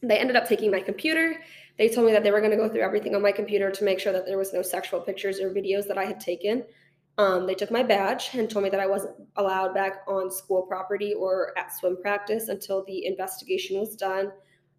they 0.01 0.17
ended 0.17 0.35
up 0.35 0.47
taking 0.47 0.71
my 0.71 0.79
computer. 0.79 1.41
They 1.77 1.89
told 1.89 2.07
me 2.07 2.13
that 2.13 2.23
they 2.23 2.31
were 2.31 2.39
going 2.39 2.51
to 2.51 2.57
go 2.57 2.67
through 2.67 2.81
everything 2.81 3.15
on 3.15 3.21
my 3.21 3.31
computer 3.31 3.69
to 3.69 3.83
make 3.83 3.99
sure 3.99 4.13
that 4.13 4.25
there 4.25 4.37
was 4.37 4.51
no 4.51 4.63
sexual 4.63 4.99
pictures 4.99 5.39
or 5.39 5.51
videos 5.51 5.87
that 5.87 5.97
I 5.97 6.05
had 6.05 6.19
taken. 6.19 6.63
Um, 7.19 7.45
they 7.47 7.55
took 7.55 7.71
my 7.71 7.83
badge 7.83 8.31
and 8.33 8.49
told 8.49 8.63
me 8.63 8.69
that 8.69 8.79
I 8.79 8.87
wasn't 8.87 9.15
allowed 9.35 9.73
back 9.73 10.03
on 10.07 10.31
school 10.31 10.63
property 10.63 11.13
or 11.13 11.57
at 11.57 11.73
swim 11.73 11.97
practice 12.01 12.49
until 12.49 12.83
the 12.85 13.05
investigation 13.05 13.79
was 13.79 13.95
done. 13.95 14.31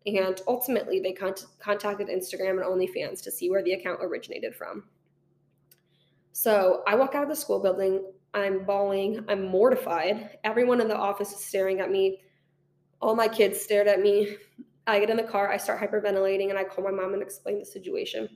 And 0.06 0.40
ultimately, 0.46 1.00
they 1.00 1.12
con- 1.12 1.34
contacted 1.58 2.08
Instagram 2.08 2.52
and 2.52 2.60
OnlyFans 2.60 3.22
to 3.22 3.30
see 3.30 3.50
where 3.50 3.62
the 3.62 3.72
account 3.72 4.00
originated 4.02 4.54
from. 4.54 4.84
So 6.32 6.82
I 6.86 6.94
walk 6.94 7.14
out 7.14 7.24
of 7.24 7.28
the 7.28 7.36
school 7.36 7.60
building. 7.60 8.04
I'm 8.32 8.64
bawling. 8.64 9.24
I'm 9.28 9.42
mortified. 9.42 10.38
Everyone 10.44 10.80
in 10.80 10.88
the 10.88 10.96
office 10.96 11.32
is 11.32 11.44
staring 11.44 11.80
at 11.80 11.90
me. 11.90 12.20
All 13.00 13.14
my 13.14 13.28
kids 13.28 13.60
stared 13.60 13.88
at 13.88 14.00
me. 14.00 14.36
I 14.86 15.00
get 15.00 15.10
in 15.10 15.18
the 15.18 15.22
car, 15.22 15.50
I 15.50 15.58
start 15.58 15.80
hyperventilating, 15.80 16.48
and 16.48 16.58
I 16.58 16.64
call 16.64 16.82
my 16.82 16.90
mom 16.90 17.12
and 17.12 17.22
explain 17.22 17.58
the 17.58 17.64
situation. 17.64 18.26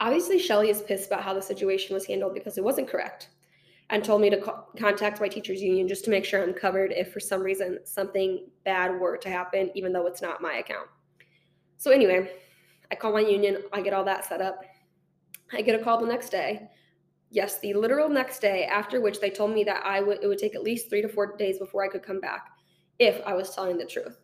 Obviously, 0.00 0.40
Shelly 0.40 0.70
is 0.70 0.82
pissed 0.82 1.06
about 1.06 1.22
how 1.22 1.34
the 1.34 1.40
situation 1.40 1.94
was 1.94 2.04
handled 2.04 2.34
because 2.34 2.58
it 2.58 2.64
wasn't 2.64 2.88
correct 2.88 3.28
and 3.90 4.04
told 4.04 4.20
me 4.20 4.30
to 4.30 4.40
co- 4.40 4.64
contact 4.78 5.20
my 5.20 5.28
teachers 5.28 5.62
union 5.62 5.88
just 5.88 6.04
to 6.04 6.10
make 6.10 6.24
sure 6.24 6.42
I'm 6.42 6.52
covered 6.52 6.92
if 6.92 7.12
for 7.12 7.20
some 7.20 7.42
reason 7.42 7.78
something 7.84 8.46
bad 8.64 8.98
were 8.98 9.16
to 9.16 9.28
happen, 9.28 9.70
even 9.74 9.92
though 9.92 10.06
it's 10.06 10.22
not 10.22 10.42
my 10.42 10.54
account. 10.54 10.88
So, 11.78 11.90
anyway, 11.90 12.30
I 12.90 12.94
call 12.94 13.12
my 13.12 13.20
union, 13.20 13.62
I 13.72 13.80
get 13.80 13.94
all 13.94 14.04
that 14.04 14.24
set 14.24 14.40
up. 14.40 14.62
I 15.52 15.62
get 15.62 15.80
a 15.80 15.82
call 15.82 16.00
the 16.00 16.06
next 16.06 16.30
day. 16.30 16.68
Yes, 17.30 17.60
the 17.60 17.74
literal 17.74 18.08
next 18.08 18.40
day, 18.40 18.64
after 18.64 19.00
which 19.00 19.20
they 19.20 19.30
told 19.30 19.52
me 19.52 19.64
that 19.64 19.84
I 19.84 20.00
would 20.00 20.22
it 20.22 20.26
would 20.26 20.38
take 20.38 20.54
at 20.54 20.62
least 20.62 20.88
three 20.88 21.02
to 21.02 21.08
four 21.08 21.36
days 21.36 21.58
before 21.58 21.84
I 21.84 21.88
could 21.88 22.02
come 22.02 22.20
back 22.20 22.48
if 22.98 23.20
I 23.26 23.34
was 23.34 23.54
telling 23.54 23.78
the 23.78 23.84
truth. 23.84 24.18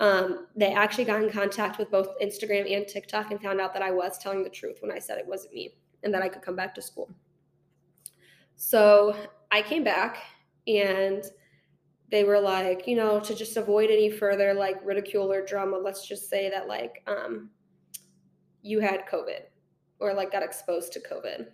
Um, 0.00 0.48
they 0.56 0.72
actually 0.72 1.04
got 1.04 1.22
in 1.22 1.30
contact 1.30 1.78
with 1.78 1.90
both 1.90 2.08
Instagram 2.20 2.72
and 2.72 2.86
TikTok 2.86 3.30
and 3.30 3.40
found 3.40 3.60
out 3.60 3.72
that 3.74 3.82
I 3.82 3.92
was 3.92 4.18
telling 4.18 4.42
the 4.42 4.50
truth 4.50 4.78
when 4.80 4.90
I 4.90 4.98
said 4.98 5.18
it 5.18 5.26
wasn't 5.26 5.54
me 5.54 5.76
and 6.02 6.12
that 6.12 6.22
I 6.22 6.28
could 6.28 6.42
come 6.42 6.56
back 6.56 6.74
to 6.74 6.82
school. 6.82 7.08
So 8.56 9.16
I 9.50 9.62
came 9.62 9.84
back 9.84 10.18
and 10.66 11.24
they 12.10 12.24
were 12.24 12.40
like, 12.40 12.86
you 12.86 12.96
know, 12.96 13.20
to 13.20 13.34
just 13.34 13.56
avoid 13.56 13.90
any 13.90 14.10
further 14.10 14.54
like 14.54 14.76
ridicule 14.84 15.32
or 15.32 15.44
drama, 15.44 15.76
let's 15.78 16.06
just 16.06 16.28
say 16.28 16.50
that 16.50 16.68
like 16.68 17.02
um, 17.06 17.50
you 18.62 18.80
had 18.80 19.06
COVID 19.10 19.40
or 19.98 20.14
like 20.14 20.32
got 20.32 20.42
exposed 20.42 20.92
to 20.92 21.00
COVID. 21.00 21.46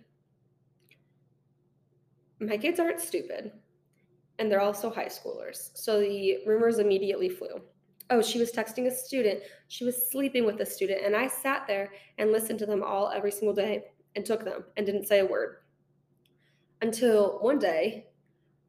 My 2.39 2.57
kids 2.57 2.79
aren't 2.79 2.99
stupid 2.99 3.51
and 4.39 4.51
they're 4.51 4.61
also 4.61 4.89
high 4.89 5.05
schoolers. 5.05 5.71
So 5.73 5.99
the 5.99 6.39
rumors 6.45 6.79
immediately 6.79 7.29
flew 7.29 7.61
oh, 8.11 8.21
she 8.21 8.37
was 8.37 8.51
texting 8.51 8.87
a 8.87 8.91
student, 8.91 9.39
she 9.69 9.85
was 9.85 10.11
sleeping 10.11 10.45
with 10.45 10.59
a 10.59 10.65
student. 10.65 11.03
And 11.03 11.15
I 11.15 11.27
sat 11.27 11.65
there 11.65 11.89
and 12.17 12.31
listened 12.31 12.59
to 12.59 12.65
them 12.65 12.83
all 12.83 13.09
every 13.09 13.31
single 13.31 13.55
day 13.55 13.85
and 14.15 14.25
took 14.25 14.43
them 14.43 14.65
and 14.77 14.85
didn't 14.85 15.07
say 15.07 15.19
a 15.19 15.25
word. 15.25 15.57
Until 16.81 17.39
one 17.39 17.59
day, 17.59 18.07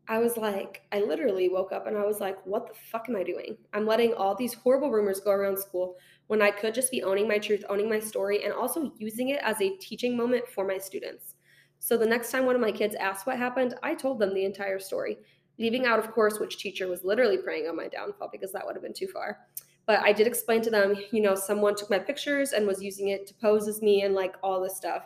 I 0.09 0.19
was 0.19 0.37
like, 0.37 0.83
I 0.93 1.01
literally 1.01 1.49
woke 1.49 1.73
up 1.73 1.87
and 1.87 1.97
I 1.97 2.05
was 2.05 2.21
like, 2.21 2.45
what 2.45 2.67
the 2.67 2.75
fuck 2.75 3.09
am 3.09 3.17
I 3.17 3.23
doing? 3.23 3.57
I'm 3.73 3.87
letting 3.87 4.13
all 4.15 4.35
these 4.35 4.55
horrible 4.55 4.91
rumors 4.91 5.21
go 5.21 5.31
around 5.31 5.59
school 5.59 5.97
when 6.27 6.43
I 6.43 6.51
could 6.51 6.75
just 6.75 6.91
be 6.91 7.03
owning 7.03 7.29
my 7.29 7.39
truth, 7.39 7.65
owning 7.69 7.89
my 7.89 8.01
story, 8.01 8.45
and 8.45 8.53
also 8.53 8.93
using 8.99 9.31
it 9.31 9.41
as 9.43 9.61
a 9.61 9.77
teaching 9.77 10.17
moment 10.17 10.47
for 10.49 10.67
my 10.67 10.79
students. 10.79 11.37
So 11.79 11.97
the 11.97 12.07
next 12.07 12.31
time 12.31 12.47
one 12.47 12.55
of 12.55 12.61
my 12.61 12.73
kids 12.73 12.95
asked 12.97 13.27
what 13.27 13.39
happened, 13.39 13.75
I 13.83 13.95
told 13.95 14.19
them 14.19 14.35
the 14.35 14.45
entire 14.45 14.79
story 14.79 15.19
leaving 15.59 15.87
out, 15.87 15.99
of 15.99 16.11
course, 16.13 16.39
which 16.39 16.59
teacher 16.59 16.89
was 16.89 17.05
literally 17.05 17.39
preying 17.39 17.69
on 17.69 17.77
my 17.77 17.89
downfall 17.89 18.29
because 18.33 18.53
that 18.53 18.65
would 18.67 18.75
have 18.75 18.83
been 18.83 18.93
too 18.93 19.09
far. 19.09 19.39
But 19.87 20.01
I 20.01 20.13
did 20.13 20.27
explain 20.27 20.63
to 20.63 20.71
them, 20.71 20.95
you 21.11 21.21
know, 21.21 21.35
someone 21.35 21.75
took 21.75 21.91
my 21.91 21.99
pictures 21.99 22.53
and 22.53 22.67
was 22.67 22.83
using 22.83 23.09
it 23.09 23.27
to 23.27 23.35
pose 23.35 23.69
as 23.69 23.83
me 23.83 24.03
and 24.03 24.15
like 24.15 24.35
all 24.43 24.61
this 24.61 24.77
stuff. 24.77 25.05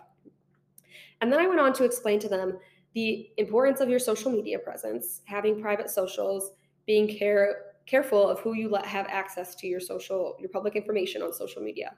And 1.21 1.33
then 1.33 1.41
I 1.41 1.47
went 1.47 1.61
on 1.61 1.73
to 1.75 1.85
explain 1.85 2.19
to 2.21 2.29
them 2.29 2.59
the 2.97 3.29
importance 3.37 3.81
of 3.81 3.91
your 3.91 3.99
social 3.99 4.33
media 4.33 4.59
presence, 4.59 5.21
having 5.27 5.61
private 5.61 5.91
socials, 5.91 6.53
being 6.87 7.07
care 7.07 7.75
careful 7.85 8.27
of 8.27 8.41
who 8.41 8.55
you 8.55 8.71
let 8.71 8.87
have 8.87 9.07
access 9.09 9.55
to 9.55 9.67
your 9.67 9.79
social 9.79 10.35
your 10.41 10.49
public 10.49 10.75
information 10.75 11.21
on 11.23 11.31
social 11.31 11.63
media. 11.63 11.95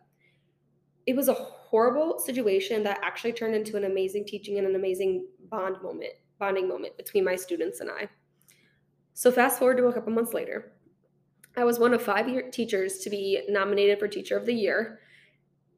It 1.06 1.14
was 1.14 1.28
a 1.28 1.34
horrible 1.34 2.18
situation 2.18 2.82
that 2.82 2.98
actually 3.04 3.32
turned 3.32 3.54
into 3.54 3.76
an 3.76 3.84
amazing 3.84 4.26
teaching 4.26 4.58
and 4.58 4.66
an 4.66 4.74
amazing 4.74 5.24
bond 5.48 5.80
moment, 5.84 6.14
bonding 6.40 6.66
moment 6.66 6.96
between 6.96 7.24
my 7.24 7.36
students 7.36 7.78
and 7.78 7.88
I. 7.88 8.08
So 9.14 9.30
fast 9.30 9.60
forward 9.60 9.76
to 9.76 9.86
a 9.86 9.92
couple 9.92 10.12
months 10.12 10.34
later. 10.34 10.72
I 11.56 11.62
was 11.62 11.78
one 11.78 11.94
of 11.94 12.02
five 12.02 12.26
teachers 12.50 12.98
to 12.98 13.08
be 13.08 13.42
nominated 13.48 14.00
for 14.00 14.08
Teacher 14.08 14.36
of 14.36 14.46
the 14.46 14.52
Year, 14.52 14.98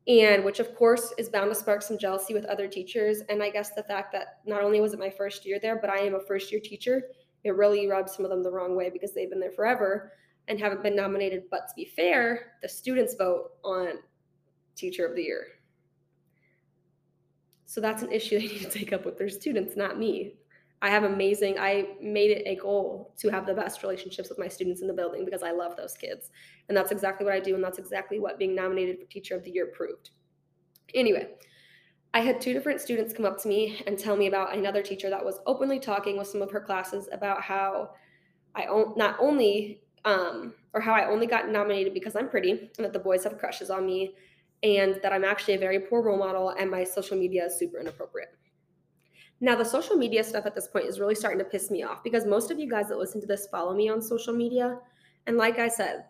and 0.09 0.45
which 0.45 0.61
of 0.61 0.75
course 0.75 1.13
is 1.19 1.29
bound 1.29 1.51
to 1.51 1.55
spark 1.55 1.83
some 1.83 1.99
jealousy 1.99 2.35
with 2.35 2.45
other 2.47 2.67
teachers. 2.67 3.21
And 3.29 3.43
I 3.43 3.51
guess 3.51 3.71
the 3.75 3.83
fact 3.83 4.13
that 4.13 4.41
not 4.47 4.63
only 4.63 4.81
was 4.81 4.93
it 4.93 4.99
my 4.99 5.11
first 5.11 5.47
year 5.47 5.59
there, 5.61 5.79
but 5.81 5.91
I 5.91 5.99
am 5.99 6.15
a 6.15 6.21
first 6.21 6.51
year 6.51 6.61
teacher, 6.61 7.03
it 7.45 7.57
really 7.57 7.87
rubs 7.87 8.15
some 8.15 8.25
of 8.25 8.31
them 8.31 8.43
the 8.43 8.51
wrong 8.51 8.77
way 8.77 8.91
because 8.91 9.15
they've 9.15 9.31
been 9.31 9.41
there 9.41 9.51
forever 9.51 10.13
and 10.49 10.59
haven't 10.59 10.83
been 10.83 10.97
nominated. 10.97 11.45
But 11.51 11.69
to 11.69 11.75
be 11.77 11.85
fair, 11.85 12.53
the 12.63 12.69
students 12.69 13.15
vote 13.15 13.53
on 13.65 14.01
Teacher 14.75 15.07
of 15.07 15.15
the 15.15 15.23
Year. 15.23 15.47
So 17.67 17.81
that's 17.81 18.03
an 18.03 18.11
issue 18.11 18.39
they 18.39 18.49
need 18.49 18.63
to 18.63 18.71
take 18.71 18.93
up 18.93 19.05
with 19.05 19.17
their 19.17 19.29
students, 19.29 19.77
not 19.77 19.99
me. 19.99 20.35
I 20.83 20.89
have 20.89 21.05
amazing, 21.05 21.59
I 21.59 21.89
made 22.01 22.31
it 22.31 22.43
a 22.47 22.57
goal 22.57 23.15
to 23.19 23.29
have 23.29 23.47
the 23.47 23.53
best 23.53 23.83
relationships 23.83 24.31
with 24.31 24.39
my 24.39 24.49
students 24.49 24.81
in 24.81 24.89
the 24.89 24.95
building 24.95 25.27
because 25.27 25.43
I 25.43 25.51
love 25.51 25.77
those 25.77 25.95
kids. 25.95 26.31
And 26.69 26.77
that's 26.77 26.91
exactly 26.91 27.27
what 27.27 27.35
I 27.35 27.41
do. 27.41 27.55
And 27.55 27.63
that's 27.63 27.79
exactly 27.79 28.19
what 28.19 28.39
being 28.39 28.55
nominated 28.55 28.99
for 28.99 29.05
Teacher 29.05 29.37
of 29.37 29.45
the 29.45 29.51
Year 29.51 29.67
proved. 29.67 30.11
Anyway, 30.95 31.29
I 32.15 32.21
had 32.21 32.41
two 32.41 32.55
different 32.55 32.81
students 32.81 33.13
come 33.13 33.27
up 33.27 33.39
to 33.43 33.49
me 33.49 33.83
and 33.87 33.99
tell 33.99 34.17
me 34.17 34.27
about 34.27 34.57
another 34.57 34.83
teacher 34.83 35.11
that 35.11 35.25
was 35.25 35.41
openly 35.47 35.79
talking 35.79 36.17
with 36.17 36.27
some 36.27 36.41
of 36.43 36.51
her 36.51 36.61
classes 36.61 37.09
about 37.13 37.43
how 37.43 37.91
I 38.55 38.65
not 38.97 39.17
only, 39.21 39.83
um, 40.05 40.55
or 40.73 40.81
how 40.81 40.95
I 40.95 41.09
only 41.09 41.27
got 41.27 41.51
nominated 41.51 41.93
because 41.93 42.17
I'm 42.17 42.29
pretty 42.29 42.51
and 42.51 42.85
that 42.85 42.93
the 42.93 42.99
boys 42.99 43.25
have 43.25 43.39
crushes 43.39 43.71
on 43.71 43.85
me 43.85 44.15
and 44.63 44.99
that 45.03 45.13
I'm 45.13 45.25
actually 45.25 45.55
a 45.55 45.59
very 45.59 45.79
poor 45.79 46.03
role 46.03 46.19
model 46.19 46.51
and 46.51 46.71
my 46.71 46.85
social 46.85 47.17
media 47.17 47.45
is 47.47 47.59
super 47.59 47.79
inappropriate. 47.79 48.31
Now, 49.41 49.57
the 49.57 49.65
social 49.65 49.97
media 49.97 50.23
stuff 50.23 50.45
at 50.45 50.55
this 50.55 50.69
point 50.69 50.87
is 50.87 51.01
really 51.01 51.15
starting 51.15 51.39
to 51.39 51.45
piss 51.45 51.71
me 51.71 51.83
off 51.83 52.05
because 52.05 52.27
most 52.27 52.51
of 52.51 52.59
you 52.59 52.69
guys 52.69 52.89
that 52.89 52.99
listen 52.99 53.21
to 53.23 53.27
this 53.27 53.47
follow 53.47 53.75
me 53.75 53.89
on 53.89 54.03
social 54.03 54.35
media. 54.35 54.79
And 55.27 55.39
like 55.39 55.59
I 55.59 55.69
said, 55.69 56.05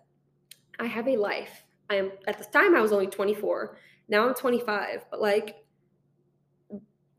I 0.80 0.86
have 0.86 1.06
a 1.06 1.16
life. 1.16 1.64
I 1.88 1.96
am, 1.96 2.12
at 2.26 2.38
the 2.38 2.44
time, 2.44 2.74
I 2.74 2.80
was 2.80 2.92
only 2.92 3.06
24. 3.06 3.76
Now 4.08 4.26
I'm 4.26 4.34
25. 4.34 5.04
But 5.10 5.20
like, 5.20 5.64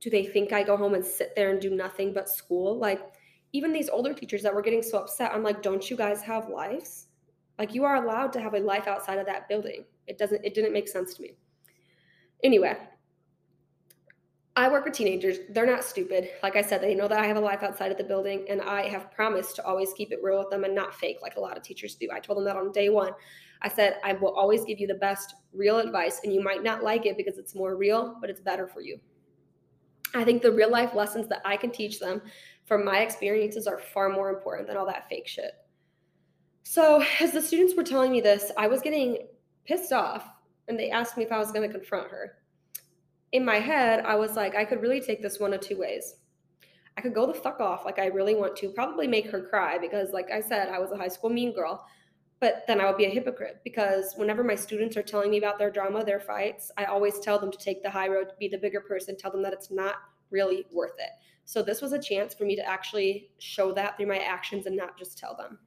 do 0.01 0.09
they 0.09 0.25
think 0.25 0.51
I 0.51 0.63
go 0.63 0.75
home 0.75 0.95
and 0.95 1.05
sit 1.05 1.33
there 1.35 1.51
and 1.51 1.61
do 1.61 1.75
nothing 1.75 2.11
but 2.11 2.27
school? 2.27 2.77
Like, 2.77 3.01
even 3.53 3.71
these 3.71 3.89
older 3.89 4.13
teachers 4.13 4.41
that 4.43 4.53
were 4.53 4.61
getting 4.61 4.81
so 4.81 4.99
upset, 4.99 5.31
I'm 5.33 5.43
like, 5.43 5.61
don't 5.61 5.89
you 5.89 5.95
guys 5.95 6.21
have 6.23 6.49
lives? 6.49 7.07
Like, 7.59 7.73
you 7.73 7.83
are 7.83 8.03
allowed 8.03 8.33
to 8.33 8.41
have 8.41 8.53
a 8.53 8.59
life 8.59 8.87
outside 8.87 9.19
of 9.19 9.25
that 9.27 9.47
building. 9.47 9.85
It 10.07 10.17
doesn't, 10.17 10.43
it 10.43 10.53
didn't 10.53 10.73
make 10.73 10.87
sense 10.87 11.13
to 11.15 11.21
me. 11.21 11.35
Anyway, 12.43 12.75
I 14.61 14.69
work 14.69 14.85
with 14.85 14.93
teenagers. 14.93 15.39
They're 15.49 15.65
not 15.65 15.83
stupid. 15.83 16.29
Like 16.43 16.55
I 16.55 16.61
said, 16.61 16.81
they 16.81 16.93
know 16.93 17.07
that 17.07 17.19
I 17.19 17.25
have 17.25 17.35
a 17.35 17.39
life 17.39 17.63
outside 17.63 17.91
of 17.91 17.97
the 17.97 18.03
building, 18.03 18.45
and 18.47 18.61
I 18.61 18.87
have 18.89 19.11
promised 19.11 19.55
to 19.55 19.65
always 19.65 19.91
keep 19.93 20.11
it 20.11 20.19
real 20.21 20.37
with 20.37 20.51
them 20.51 20.65
and 20.65 20.75
not 20.75 20.93
fake 20.93 21.17
like 21.19 21.35
a 21.35 21.39
lot 21.39 21.57
of 21.57 21.63
teachers 21.63 21.95
do. 21.95 22.09
I 22.13 22.19
told 22.19 22.37
them 22.37 22.45
that 22.45 22.55
on 22.55 22.71
day 22.71 22.89
one. 22.89 23.13
I 23.63 23.69
said, 23.69 23.95
I 24.03 24.13
will 24.13 24.35
always 24.35 24.63
give 24.63 24.79
you 24.79 24.85
the 24.85 24.93
best 24.93 25.33
real 25.51 25.79
advice, 25.79 26.21
and 26.23 26.31
you 26.31 26.43
might 26.43 26.61
not 26.61 26.83
like 26.83 27.07
it 27.07 27.17
because 27.17 27.39
it's 27.39 27.55
more 27.55 27.75
real, 27.75 28.17
but 28.21 28.29
it's 28.29 28.39
better 28.39 28.67
for 28.67 28.81
you. 28.81 28.99
I 30.13 30.23
think 30.23 30.43
the 30.43 30.51
real 30.51 30.69
life 30.69 30.93
lessons 30.93 31.27
that 31.29 31.41
I 31.43 31.57
can 31.57 31.71
teach 31.71 31.99
them 31.99 32.21
from 32.65 32.85
my 32.85 32.99
experiences 32.99 33.65
are 33.65 33.79
far 33.79 34.09
more 34.09 34.29
important 34.29 34.67
than 34.67 34.77
all 34.77 34.85
that 34.85 35.09
fake 35.09 35.27
shit. 35.27 35.53
So, 36.61 37.03
as 37.19 37.31
the 37.31 37.41
students 37.41 37.73
were 37.75 37.83
telling 37.83 38.11
me 38.11 38.21
this, 38.21 38.51
I 38.59 38.67
was 38.67 38.81
getting 38.81 39.25
pissed 39.65 39.91
off, 39.91 40.29
and 40.67 40.77
they 40.77 40.91
asked 40.91 41.17
me 41.17 41.23
if 41.23 41.31
I 41.31 41.39
was 41.39 41.51
going 41.51 41.67
to 41.67 41.75
confront 41.75 42.11
her 42.11 42.40
in 43.31 43.45
my 43.45 43.59
head, 43.59 44.03
I 44.05 44.15
was 44.15 44.35
like, 44.35 44.55
I 44.55 44.65
could 44.65 44.81
really 44.81 45.01
take 45.01 45.21
this 45.21 45.39
one 45.39 45.53
of 45.53 45.61
two 45.61 45.77
ways. 45.77 46.15
I 46.97 47.01
could 47.01 47.13
go 47.13 47.25
the 47.25 47.33
fuck 47.33 47.59
off 47.59 47.85
like 47.85 47.99
I 47.99 48.07
really 48.07 48.35
want 48.35 48.55
to, 48.57 48.69
probably 48.69 49.07
make 49.07 49.29
her 49.31 49.41
cry 49.41 49.77
because, 49.77 50.11
like 50.11 50.29
I 50.29 50.41
said, 50.41 50.69
I 50.69 50.79
was 50.79 50.91
a 50.91 50.97
high 50.97 51.07
school 51.07 51.29
mean 51.29 51.53
girl. 51.53 51.85
But 52.41 52.63
then 52.67 52.81
I 52.81 52.87
would 52.87 52.97
be 52.97 53.05
a 53.05 53.09
hypocrite 53.09 53.61
because 53.63 54.15
whenever 54.17 54.43
my 54.43 54.55
students 54.55 54.97
are 54.97 55.03
telling 55.03 55.29
me 55.29 55.37
about 55.37 55.59
their 55.59 55.69
drama, 55.69 56.03
their 56.03 56.19
fights, 56.19 56.71
I 56.75 56.85
always 56.85 57.19
tell 57.19 57.37
them 57.37 57.51
to 57.51 57.57
take 57.57 57.83
the 57.83 57.89
high 57.89 58.07
road, 58.07 58.31
be 58.39 58.47
the 58.47 58.57
bigger 58.57 58.81
person, 58.81 59.15
tell 59.15 59.31
them 59.31 59.43
that 59.43 59.53
it's 59.53 59.69
not 59.69 59.95
really 60.31 60.65
worth 60.71 60.95
it. 60.97 61.11
So 61.45 61.61
this 61.61 61.81
was 61.81 61.93
a 61.93 62.01
chance 62.01 62.33
for 62.33 62.45
me 62.45 62.55
to 62.55 62.67
actually 62.67 63.29
show 63.37 63.71
that 63.73 63.95
through 63.95 64.07
my 64.07 64.17
actions 64.17 64.65
and 64.65 64.75
not 64.75 64.97
just 64.97 65.19
tell 65.19 65.35
them. 65.35 65.59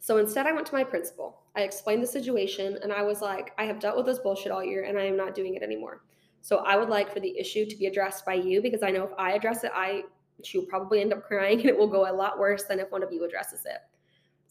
So 0.00 0.18
instead, 0.18 0.46
I 0.46 0.52
went 0.52 0.66
to 0.66 0.74
my 0.74 0.84
principal. 0.84 1.42
I 1.56 1.62
explained 1.62 2.02
the 2.02 2.06
situation 2.06 2.78
and 2.82 2.92
I 2.92 3.02
was 3.02 3.22
like, 3.22 3.52
I 3.58 3.64
have 3.64 3.80
dealt 3.80 3.96
with 3.96 4.06
this 4.06 4.18
bullshit 4.18 4.52
all 4.52 4.62
year 4.62 4.84
and 4.84 4.98
I 4.98 5.04
am 5.04 5.16
not 5.16 5.34
doing 5.34 5.54
it 5.54 5.62
anymore. 5.62 6.02
So 6.40 6.58
I 6.58 6.76
would 6.76 6.88
like 6.88 7.12
for 7.12 7.20
the 7.20 7.36
issue 7.38 7.66
to 7.66 7.76
be 7.76 7.86
addressed 7.86 8.24
by 8.24 8.34
you 8.34 8.62
because 8.62 8.82
I 8.82 8.90
know 8.90 9.04
if 9.04 9.12
I 9.18 9.32
address 9.32 9.64
it, 9.64 9.72
I 9.74 10.04
she'll 10.44 10.66
probably 10.66 11.00
end 11.00 11.12
up 11.12 11.24
crying 11.24 11.58
and 11.60 11.68
it 11.68 11.76
will 11.76 11.88
go 11.88 12.10
a 12.10 12.12
lot 12.12 12.38
worse 12.38 12.64
than 12.64 12.80
if 12.80 12.90
one 12.90 13.02
of 13.02 13.12
you 13.12 13.24
addresses 13.24 13.64
it. 13.66 13.78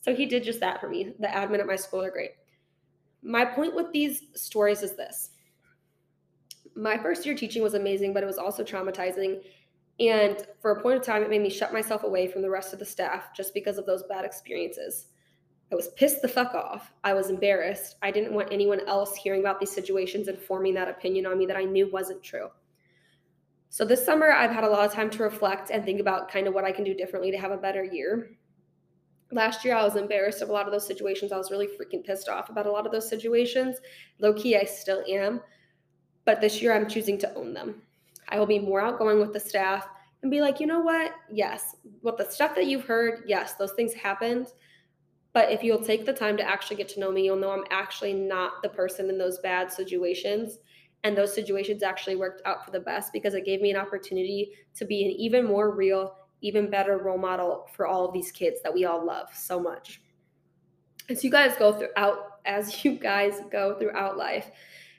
So 0.02 0.16
he 0.16 0.26
did 0.26 0.44
just 0.44 0.60
that 0.60 0.80
for 0.80 0.90
me. 0.90 1.14
The 1.20 1.28
admin 1.28 1.60
at 1.60 1.68
my 1.68 1.76
school 1.76 2.04
are 2.04 2.12
great. 2.12 2.32
My 3.24 3.44
point 3.44 3.76
with 3.76 3.92
these 3.92 4.24
stories 4.36 4.84
is 4.84 4.96
this 4.96 5.32
my 6.78 6.98
first 6.98 7.26
year 7.26 7.36
teaching 7.36 7.64
was 7.64 7.74
amazing, 7.74 8.14
but 8.14 8.24
it 8.24 8.28
was 8.28 8.38
also 8.38 8.64
traumatizing. 8.64 9.42
And 10.00 10.46
for 10.62 10.72
a 10.72 10.82
point 10.82 10.98
of 10.98 11.04
time, 11.04 11.24
it 11.24 11.30
made 11.30 11.42
me 11.42 11.50
shut 11.50 11.74
myself 11.74 12.04
away 12.04 12.28
from 12.28 12.44
the 12.44 12.50
rest 12.50 12.72
of 12.72 12.80
the 12.80 12.86
staff 12.86 13.36
just 13.36 13.54
because 13.54 13.80
of 13.80 13.88
those 13.88 14.04
bad 14.04 14.26
experiences. 14.26 15.08
I 15.72 15.76
was 15.76 15.90
pissed 15.90 16.22
the 16.22 16.28
fuck 16.28 16.54
off. 16.54 16.94
I 17.04 17.14
was 17.14 17.30
embarrassed. 17.30 17.96
I 18.02 18.12
didn't 18.12 18.34
want 18.34 18.54
anyone 18.54 18.82
else 18.88 19.16
hearing 19.16 19.42
about 19.42 19.60
these 19.60 19.72
situations 19.72 20.28
and 20.30 20.40
forming 20.40 20.74
that 20.76 20.88
opinion 20.88 21.26
on 21.26 21.38
me 21.38 21.46
that 21.46 21.58
I 21.58 21.66
knew 21.66 21.92
wasn't 21.92 22.24
true. 22.24 22.50
So 23.70 23.84
this 23.84 24.06
summer, 24.06 24.32
I've 24.32 24.52
had 24.52 24.64
a 24.64 24.70
lot 24.70 24.86
of 24.86 24.94
time 24.94 25.10
to 25.10 25.24
reflect 25.24 25.72
and 25.72 25.84
think 25.84 26.00
about 26.00 26.32
kind 26.32 26.48
of 26.48 26.54
what 26.54 26.64
I 26.64 26.72
can 26.72 26.86
do 26.86 26.94
differently 26.94 27.32
to 27.32 27.38
have 27.38 27.52
a 27.52 27.58
better 27.58 27.84
year. 27.84 28.32
Last 29.32 29.66
year, 29.66 29.76
I 29.76 29.84
was 29.84 29.98
embarrassed 29.98 30.42
of 30.42 30.48
a 30.48 30.54
lot 30.54 30.68
of 30.68 30.72
those 30.72 30.88
situations. 30.88 31.34
I 31.34 31.38
was 31.38 31.52
really 31.52 31.68
freaking 31.68 32.04
pissed 32.06 32.30
off 32.30 32.50
about 32.50 32.66
a 32.66 32.72
lot 32.72 32.86
of 32.86 32.94
those 32.94 33.10
situations. 33.10 33.78
Low 34.20 34.34
key, 34.34 34.56
I 34.56 34.64
still 34.64 35.04
am. 35.06 35.42
But 36.24 36.40
this 36.40 36.62
year, 36.62 36.74
I'm 36.74 36.88
choosing 36.88 37.18
to 37.20 37.34
own 37.36 37.54
them. 37.54 37.82
I 38.30 38.40
will 38.40 38.46
be 38.46 38.60
more 38.60 38.80
outgoing 38.80 39.20
with 39.20 39.34
the 39.34 39.40
staff 39.40 39.86
and 40.22 40.32
be 40.32 40.40
like, 40.40 40.62
you 40.62 40.66
know 40.66 40.80
what? 40.80 41.12
Yes, 41.30 41.76
with 42.02 42.18
the 42.18 42.30
stuff 42.30 42.56
that 42.56 42.68
you've 42.68 42.86
heard, 42.86 43.24
yes, 43.28 43.56
those 43.56 43.74
things 43.74 43.94
happened. 43.94 44.48
But 45.34 45.52
if 45.52 45.64
you'll 45.64 45.84
take 45.84 46.06
the 46.06 46.14
time 46.14 46.38
to 46.38 46.44
actually 46.44 46.78
get 46.78 46.90
to 46.90 47.00
know 47.00 47.12
me, 47.12 47.26
you'll 47.26 47.36
know 47.36 47.52
I'm 47.52 47.66
actually 47.70 48.14
not 48.14 48.62
the 48.64 48.70
person 48.70 49.10
in 49.10 49.18
those 49.18 49.40
bad 49.40 49.72
situations. 49.72 50.60
And 51.04 51.16
those 51.16 51.34
situations 51.34 51.84
actually 51.84 52.16
worked 52.16 52.42
out 52.46 52.66
for 52.66 52.72
the 52.72 52.80
best 52.80 53.14
because 53.14 53.34
it 53.34 53.46
gave 53.46 53.62
me 53.62 53.72
an 53.72 53.78
opportunity 53.78 54.52
to 54.76 54.86
be 54.86 55.06
an 55.06 55.12
even 55.12 55.46
more 55.46 55.76
real, 55.76 56.16
even 56.42 56.70
better 56.70 56.98
role 56.98 57.18
model 57.18 57.68
for 57.74 57.86
all 57.86 58.06
of 58.06 58.14
these 58.14 58.32
kids 58.32 58.62
that 58.64 58.74
we 58.74 58.86
all 58.86 59.06
love 59.06 59.30
so 59.34 59.60
much. 59.60 60.02
As 61.10 61.24
you 61.24 61.30
guys 61.30 61.56
go 61.58 61.72
throughout, 61.72 62.40
as 62.46 62.84
you 62.84 62.94
guys 62.94 63.42
go 63.52 63.78
throughout 63.78 64.18
life, 64.18 64.50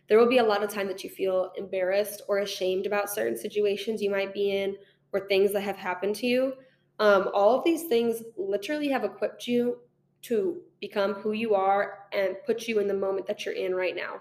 there 0.09 0.19
will 0.19 0.29
be 0.29 0.39
a 0.39 0.45
lot 0.45 0.63
of 0.63 0.71
time 0.71 0.89
that 0.89 1.05
you 1.05 1.11
feel 1.11 1.53
embarrassed 1.57 2.23
or 2.29 2.39
ashamed 2.39 2.87
about 2.87 3.11
certain 3.11 3.37
situations 3.37 4.01
you 4.01 4.11
might 4.11 4.33
be 4.33 4.57
in 4.57 4.77
or 5.13 5.27
things 5.27 5.53
that 5.53 5.61
have 5.63 5.77
happened 5.77 6.15
to 6.17 6.27
you. 6.27 6.55
Um, 6.99 7.29
all 7.35 7.57
of 7.57 7.65
these 7.65 7.85
things 7.85 8.23
literally 8.37 8.89
have 8.89 9.05
equipped 9.05 9.47
you 9.47 9.79
to 10.23 10.61
become 10.81 11.15
who 11.15 11.33
you 11.33 11.55
are 11.55 12.07
and 12.13 12.37
put 12.45 12.69
you 12.69 12.81
in 12.81 12.89
the 12.89 12.95
moment 12.95 13.27
that 13.27 13.45
you're 13.45 13.55
in 13.55 13.75
right 13.75 13.97
now. 13.97 14.21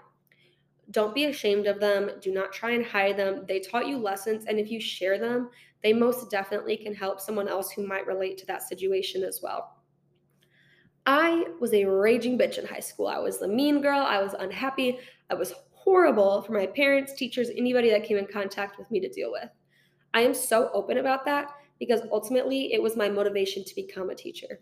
Don't 0.90 1.14
be 1.14 1.26
ashamed 1.26 1.66
of 1.66 1.80
them. 1.80 2.10
Do 2.22 2.32
not 2.32 2.52
try 2.52 2.70
and 2.70 2.84
hide 2.84 3.16
them. 3.16 3.44
They 3.46 3.60
taught 3.60 3.86
you 3.86 3.98
lessons, 3.98 4.46
and 4.46 4.58
if 4.58 4.70
you 4.70 4.80
share 4.80 5.18
them, 5.18 5.50
they 5.82 5.92
most 5.92 6.30
definitely 6.30 6.76
can 6.76 6.94
help 6.94 7.20
someone 7.20 7.48
else 7.48 7.70
who 7.70 7.86
might 7.86 8.06
relate 8.06 8.38
to 8.38 8.46
that 8.46 8.62
situation 8.62 9.22
as 9.22 9.40
well. 9.42 9.76
I 11.06 11.46
was 11.60 11.72
a 11.72 11.84
raging 11.84 12.38
bitch 12.38 12.58
in 12.58 12.66
high 12.66 12.80
school. 12.80 13.06
I 13.06 13.18
was 13.18 13.38
the 13.38 13.48
mean 13.48 13.80
girl. 13.80 14.00
I 14.00 14.22
was 14.22 14.34
unhappy. 14.38 14.98
I 15.30 15.34
was 15.34 15.54
horrible 15.72 16.42
for 16.42 16.52
my 16.52 16.66
parents, 16.66 17.14
teachers, 17.14 17.50
anybody 17.56 17.90
that 17.90 18.04
came 18.04 18.18
in 18.18 18.26
contact 18.26 18.78
with 18.78 18.90
me 18.90 19.00
to 19.00 19.08
deal 19.08 19.32
with. 19.32 19.48
I 20.14 20.20
am 20.20 20.34
so 20.34 20.70
open 20.74 20.98
about 20.98 21.24
that 21.26 21.50
because 21.78 22.00
ultimately 22.12 22.72
it 22.72 22.82
was 22.82 22.96
my 22.96 23.08
motivation 23.08 23.64
to 23.64 23.74
become 23.74 24.10
a 24.10 24.14
teacher. 24.14 24.60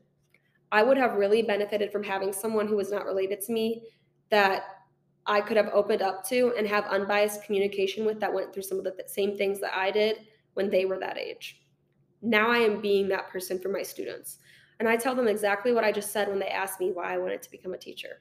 I 0.77 0.83
would 0.83 0.99
have 0.99 1.15
really 1.15 1.41
benefited 1.41 1.91
from 1.91 2.05
having 2.05 2.35
someone 2.35 2.69
who 2.69 2.77
was 2.77 2.93
not 2.93 3.07
related 3.07 3.41
to 3.41 3.53
me 3.53 3.85
that 4.29 4.65
I 5.25 5.41
could 5.41 5.57
have 5.57 5.71
opened 5.73 6.03
up 6.03 6.23
to 6.29 6.53
and 6.59 6.67
have 6.67 6.85
unbiased 6.85 7.45
communication 7.45 8.05
with 8.05 8.21
that 8.21 8.35
went 8.35 8.53
through 8.53 8.65
some 8.65 8.77
of 8.77 8.85
the 8.85 8.91
th- 8.91 9.09
same 9.09 9.39
things 9.39 9.59
that 9.61 9.75
I 9.75 9.91
did 9.91 10.19
when 10.53 10.69
they 10.69 10.85
were 10.85 10.99
that 10.99 11.17
age. 11.17 11.63
Now 12.21 12.51
I 12.51 12.59
am 12.59 12.83
being 12.83 13.09
that 13.09 13.29
person 13.29 13.59
for 13.59 13.71
my 13.71 13.83
students. 13.83 14.37
And 14.79 14.87
I 14.87 14.99
tell 14.99 15.15
them 15.15 15.29
exactly 15.29 15.73
what 15.73 15.83
I 15.83 15.93
just 15.93 16.13
said 16.13 16.29
when 16.29 16.41
they 16.41 16.49
ask 16.49 16.79
me 16.79 16.91
why 16.93 17.15
I 17.15 17.17
wanted 17.17 17.41
to 17.41 17.51
become 17.51 17.73
a 17.73 17.79
teacher. 17.79 18.21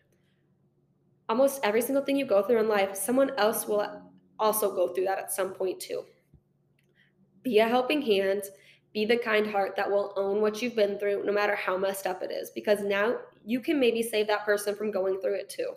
Almost 1.27 1.59
every 1.61 1.81
single 1.81 2.05
thing 2.05 2.15
you 2.15 2.25
go 2.25 2.41
through 2.41 2.61
in 2.61 2.69
life, 2.69 2.95
someone 2.95 3.31
else 3.37 3.67
will 3.67 4.13
also 4.39 4.73
go 4.73 4.93
through 4.93 5.07
that 5.07 5.19
at 5.19 5.33
some 5.33 5.51
point 5.51 5.81
too. 5.81 6.05
Be 7.43 7.59
a 7.59 7.67
helping 7.67 8.01
hand 8.01 8.43
be 8.95 9.03
the 9.03 9.17
kind 9.17 9.45
heart 9.45 9.75
that 9.75 9.91
will 9.91 10.13
own 10.15 10.39
what 10.39 10.61
you've 10.61 10.73
been 10.73 10.97
through, 10.97 11.21
no 11.25 11.33
matter 11.33 11.53
how 11.53 11.75
messed 11.75 12.07
up 12.07 12.23
it 12.23 12.31
is, 12.31 12.49
because 12.49 12.79
now 12.79 13.17
you 13.45 13.59
can 13.59 13.77
maybe 13.77 14.01
save 14.01 14.25
that 14.25 14.45
person 14.45 14.73
from 14.73 14.89
going 14.89 15.19
through 15.19 15.35
it 15.35 15.49
too. 15.49 15.73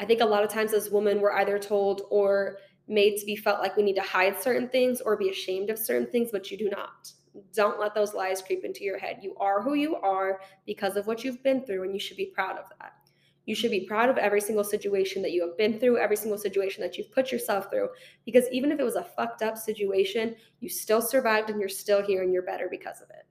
I 0.00 0.04
think 0.04 0.20
a 0.20 0.26
lot 0.26 0.42
of 0.42 0.50
times 0.50 0.72
as 0.72 0.90
women, 0.90 1.20
we're 1.20 1.34
either 1.34 1.56
told 1.56 2.02
or 2.10 2.56
made 2.88 3.16
to 3.18 3.24
be 3.24 3.36
felt 3.36 3.60
like 3.60 3.76
we 3.76 3.84
need 3.84 3.94
to 3.94 4.02
hide 4.02 4.42
certain 4.42 4.68
things 4.68 5.00
or 5.00 5.16
be 5.16 5.30
ashamed 5.30 5.70
of 5.70 5.78
certain 5.78 6.10
things, 6.10 6.30
but 6.32 6.50
you 6.50 6.58
do 6.58 6.68
not. 6.68 7.12
Don't 7.54 7.78
let 7.78 7.94
those 7.94 8.12
lies 8.12 8.42
creep 8.42 8.64
into 8.64 8.82
your 8.82 8.98
head. 8.98 9.20
You 9.22 9.36
are 9.36 9.62
who 9.62 9.74
you 9.74 9.94
are 9.94 10.40
because 10.66 10.96
of 10.96 11.06
what 11.06 11.22
you've 11.22 11.44
been 11.44 11.64
through, 11.64 11.84
and 11.84 11.94
you 11.94 12.00
should 12.00 12.16
be 12.16 12.32
proud 12.34 12.58
of 12.58 12.64
that. 12.80 12.94
You 13.50 13.56
should 13.56 13.72
be 13.72 13.80
proud 13.80 14.08
of 14.08 14.16
every 14.16 14.40
single 14.40 14.62
situation 14.62 15.22
that 15.22 15.32
you 15.32 15.44
have 15.44 15.58
been 15.58 15.80
through, 15.80 15.98
every 15.98 16.14
single 16.14 16.38
situation 16.38 16.84
that 16.84 16.96
you've 16.96 17.10
put 17.10 17.32
yourself 17.32 17.68
through. 17.68 17.88
Because 18.24 18.44
even 18.52 18.70
if 18.70 18.78
it 18.78 18.84
was 18.84 18.94
a 18.94 19.02
fucked 19.02 19.42
up 19.42 19.58
situation, 19.58 20.36
you 20.60 20.68
still 20.68 21.02
survived 21.02 21.50
and 21.50 21.58
you're 21.58 21.68
still 21.68 22.00
here 22.00 22.22
and 22.22 22.32
you're 22.32 22.44
better 22.44 22.68
because 22.70 23.00
of 23.00 23.10
it. 23.10 23.26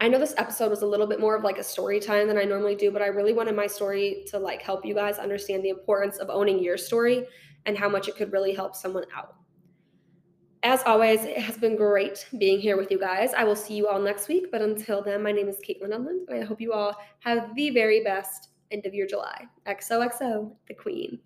I 0.00 0.08
know 0.08 0.18
this 0.18 0.34
episode 0.36 0.68
was 0.68 0.82
a 0.82 0.86
little 0.86 1.06
bit 1.06 1.20
more 1.20 1.36
of 1.36 1.44
like 1.44 1.58
a 1.58 1.62
story 1.62 2.00
time 2.00 2.26
than 2.26 2.36
I 2.36 2.42
normally 2.42 2.74
do, 2.74 2.90
but 2.90 3.02
I 3.02 3.06
really 3.06 3.32
wanted 3.32 3.54
my 3.54 3.68
story 3.68 4.24
to 4.30 4.38
like 4.40 4.62
help 4.62 4.84
you 4.84 4.94
guys 4.94 5.18
understand 5.18 5.64
the 5.64 5.68
importance 5.68 6.18
of 6.18 6.28
owning 6.28 6.58
your 6.58 6.76
story 6.76 7.28
and 7.66 7.78
how 7.78 7.88
much 7.88 8.08
it 8.08 8.16
could 8.16 8.32
really 8.32 8.52
help 8.52 8.74
someone 8.74 9.04
out. 9.16 9.36
As 10.64 10.82
always, 10.84 11.24
it 11.24 11.36
has 11.36 11.58
been 11.58 11.76
great 11.76 12.26
being 12.38 12.58
here 12.58 12.78
with 12.78 12.90
you 12.90 12.98
guys. 12.98 13.34
I 13.34 13.44
will 13.44 13.54
see 13.54 13.74
you 13.74 13.86
all 13.86 14.00
next 14.00 14.28
week. 14.28 14.50
But 14.50 14.62
until 14.62 15.02
then, 15.02 15.22
my 15.22 15.30
name 15.30 15.46
is 15.46 15.58
Kaitlyn 15.58 15.94
Unland, 15.94 16.26
and 16.30 16.42
I 16.42 16.46
hope 16.46 16.58
you 16.58 16.72
all 16.72 16.96
have 17.18 17.54
the 17.54 17.68
very 17.68 18.02
best 18.02 18.48
end 18.70 18.86
of 18.86 18.94
your 18.94 19.06
July. 19.06 19.44
XOXO, 19.66 20.50
the 20.66 20.72
Queen. 20.72 21.18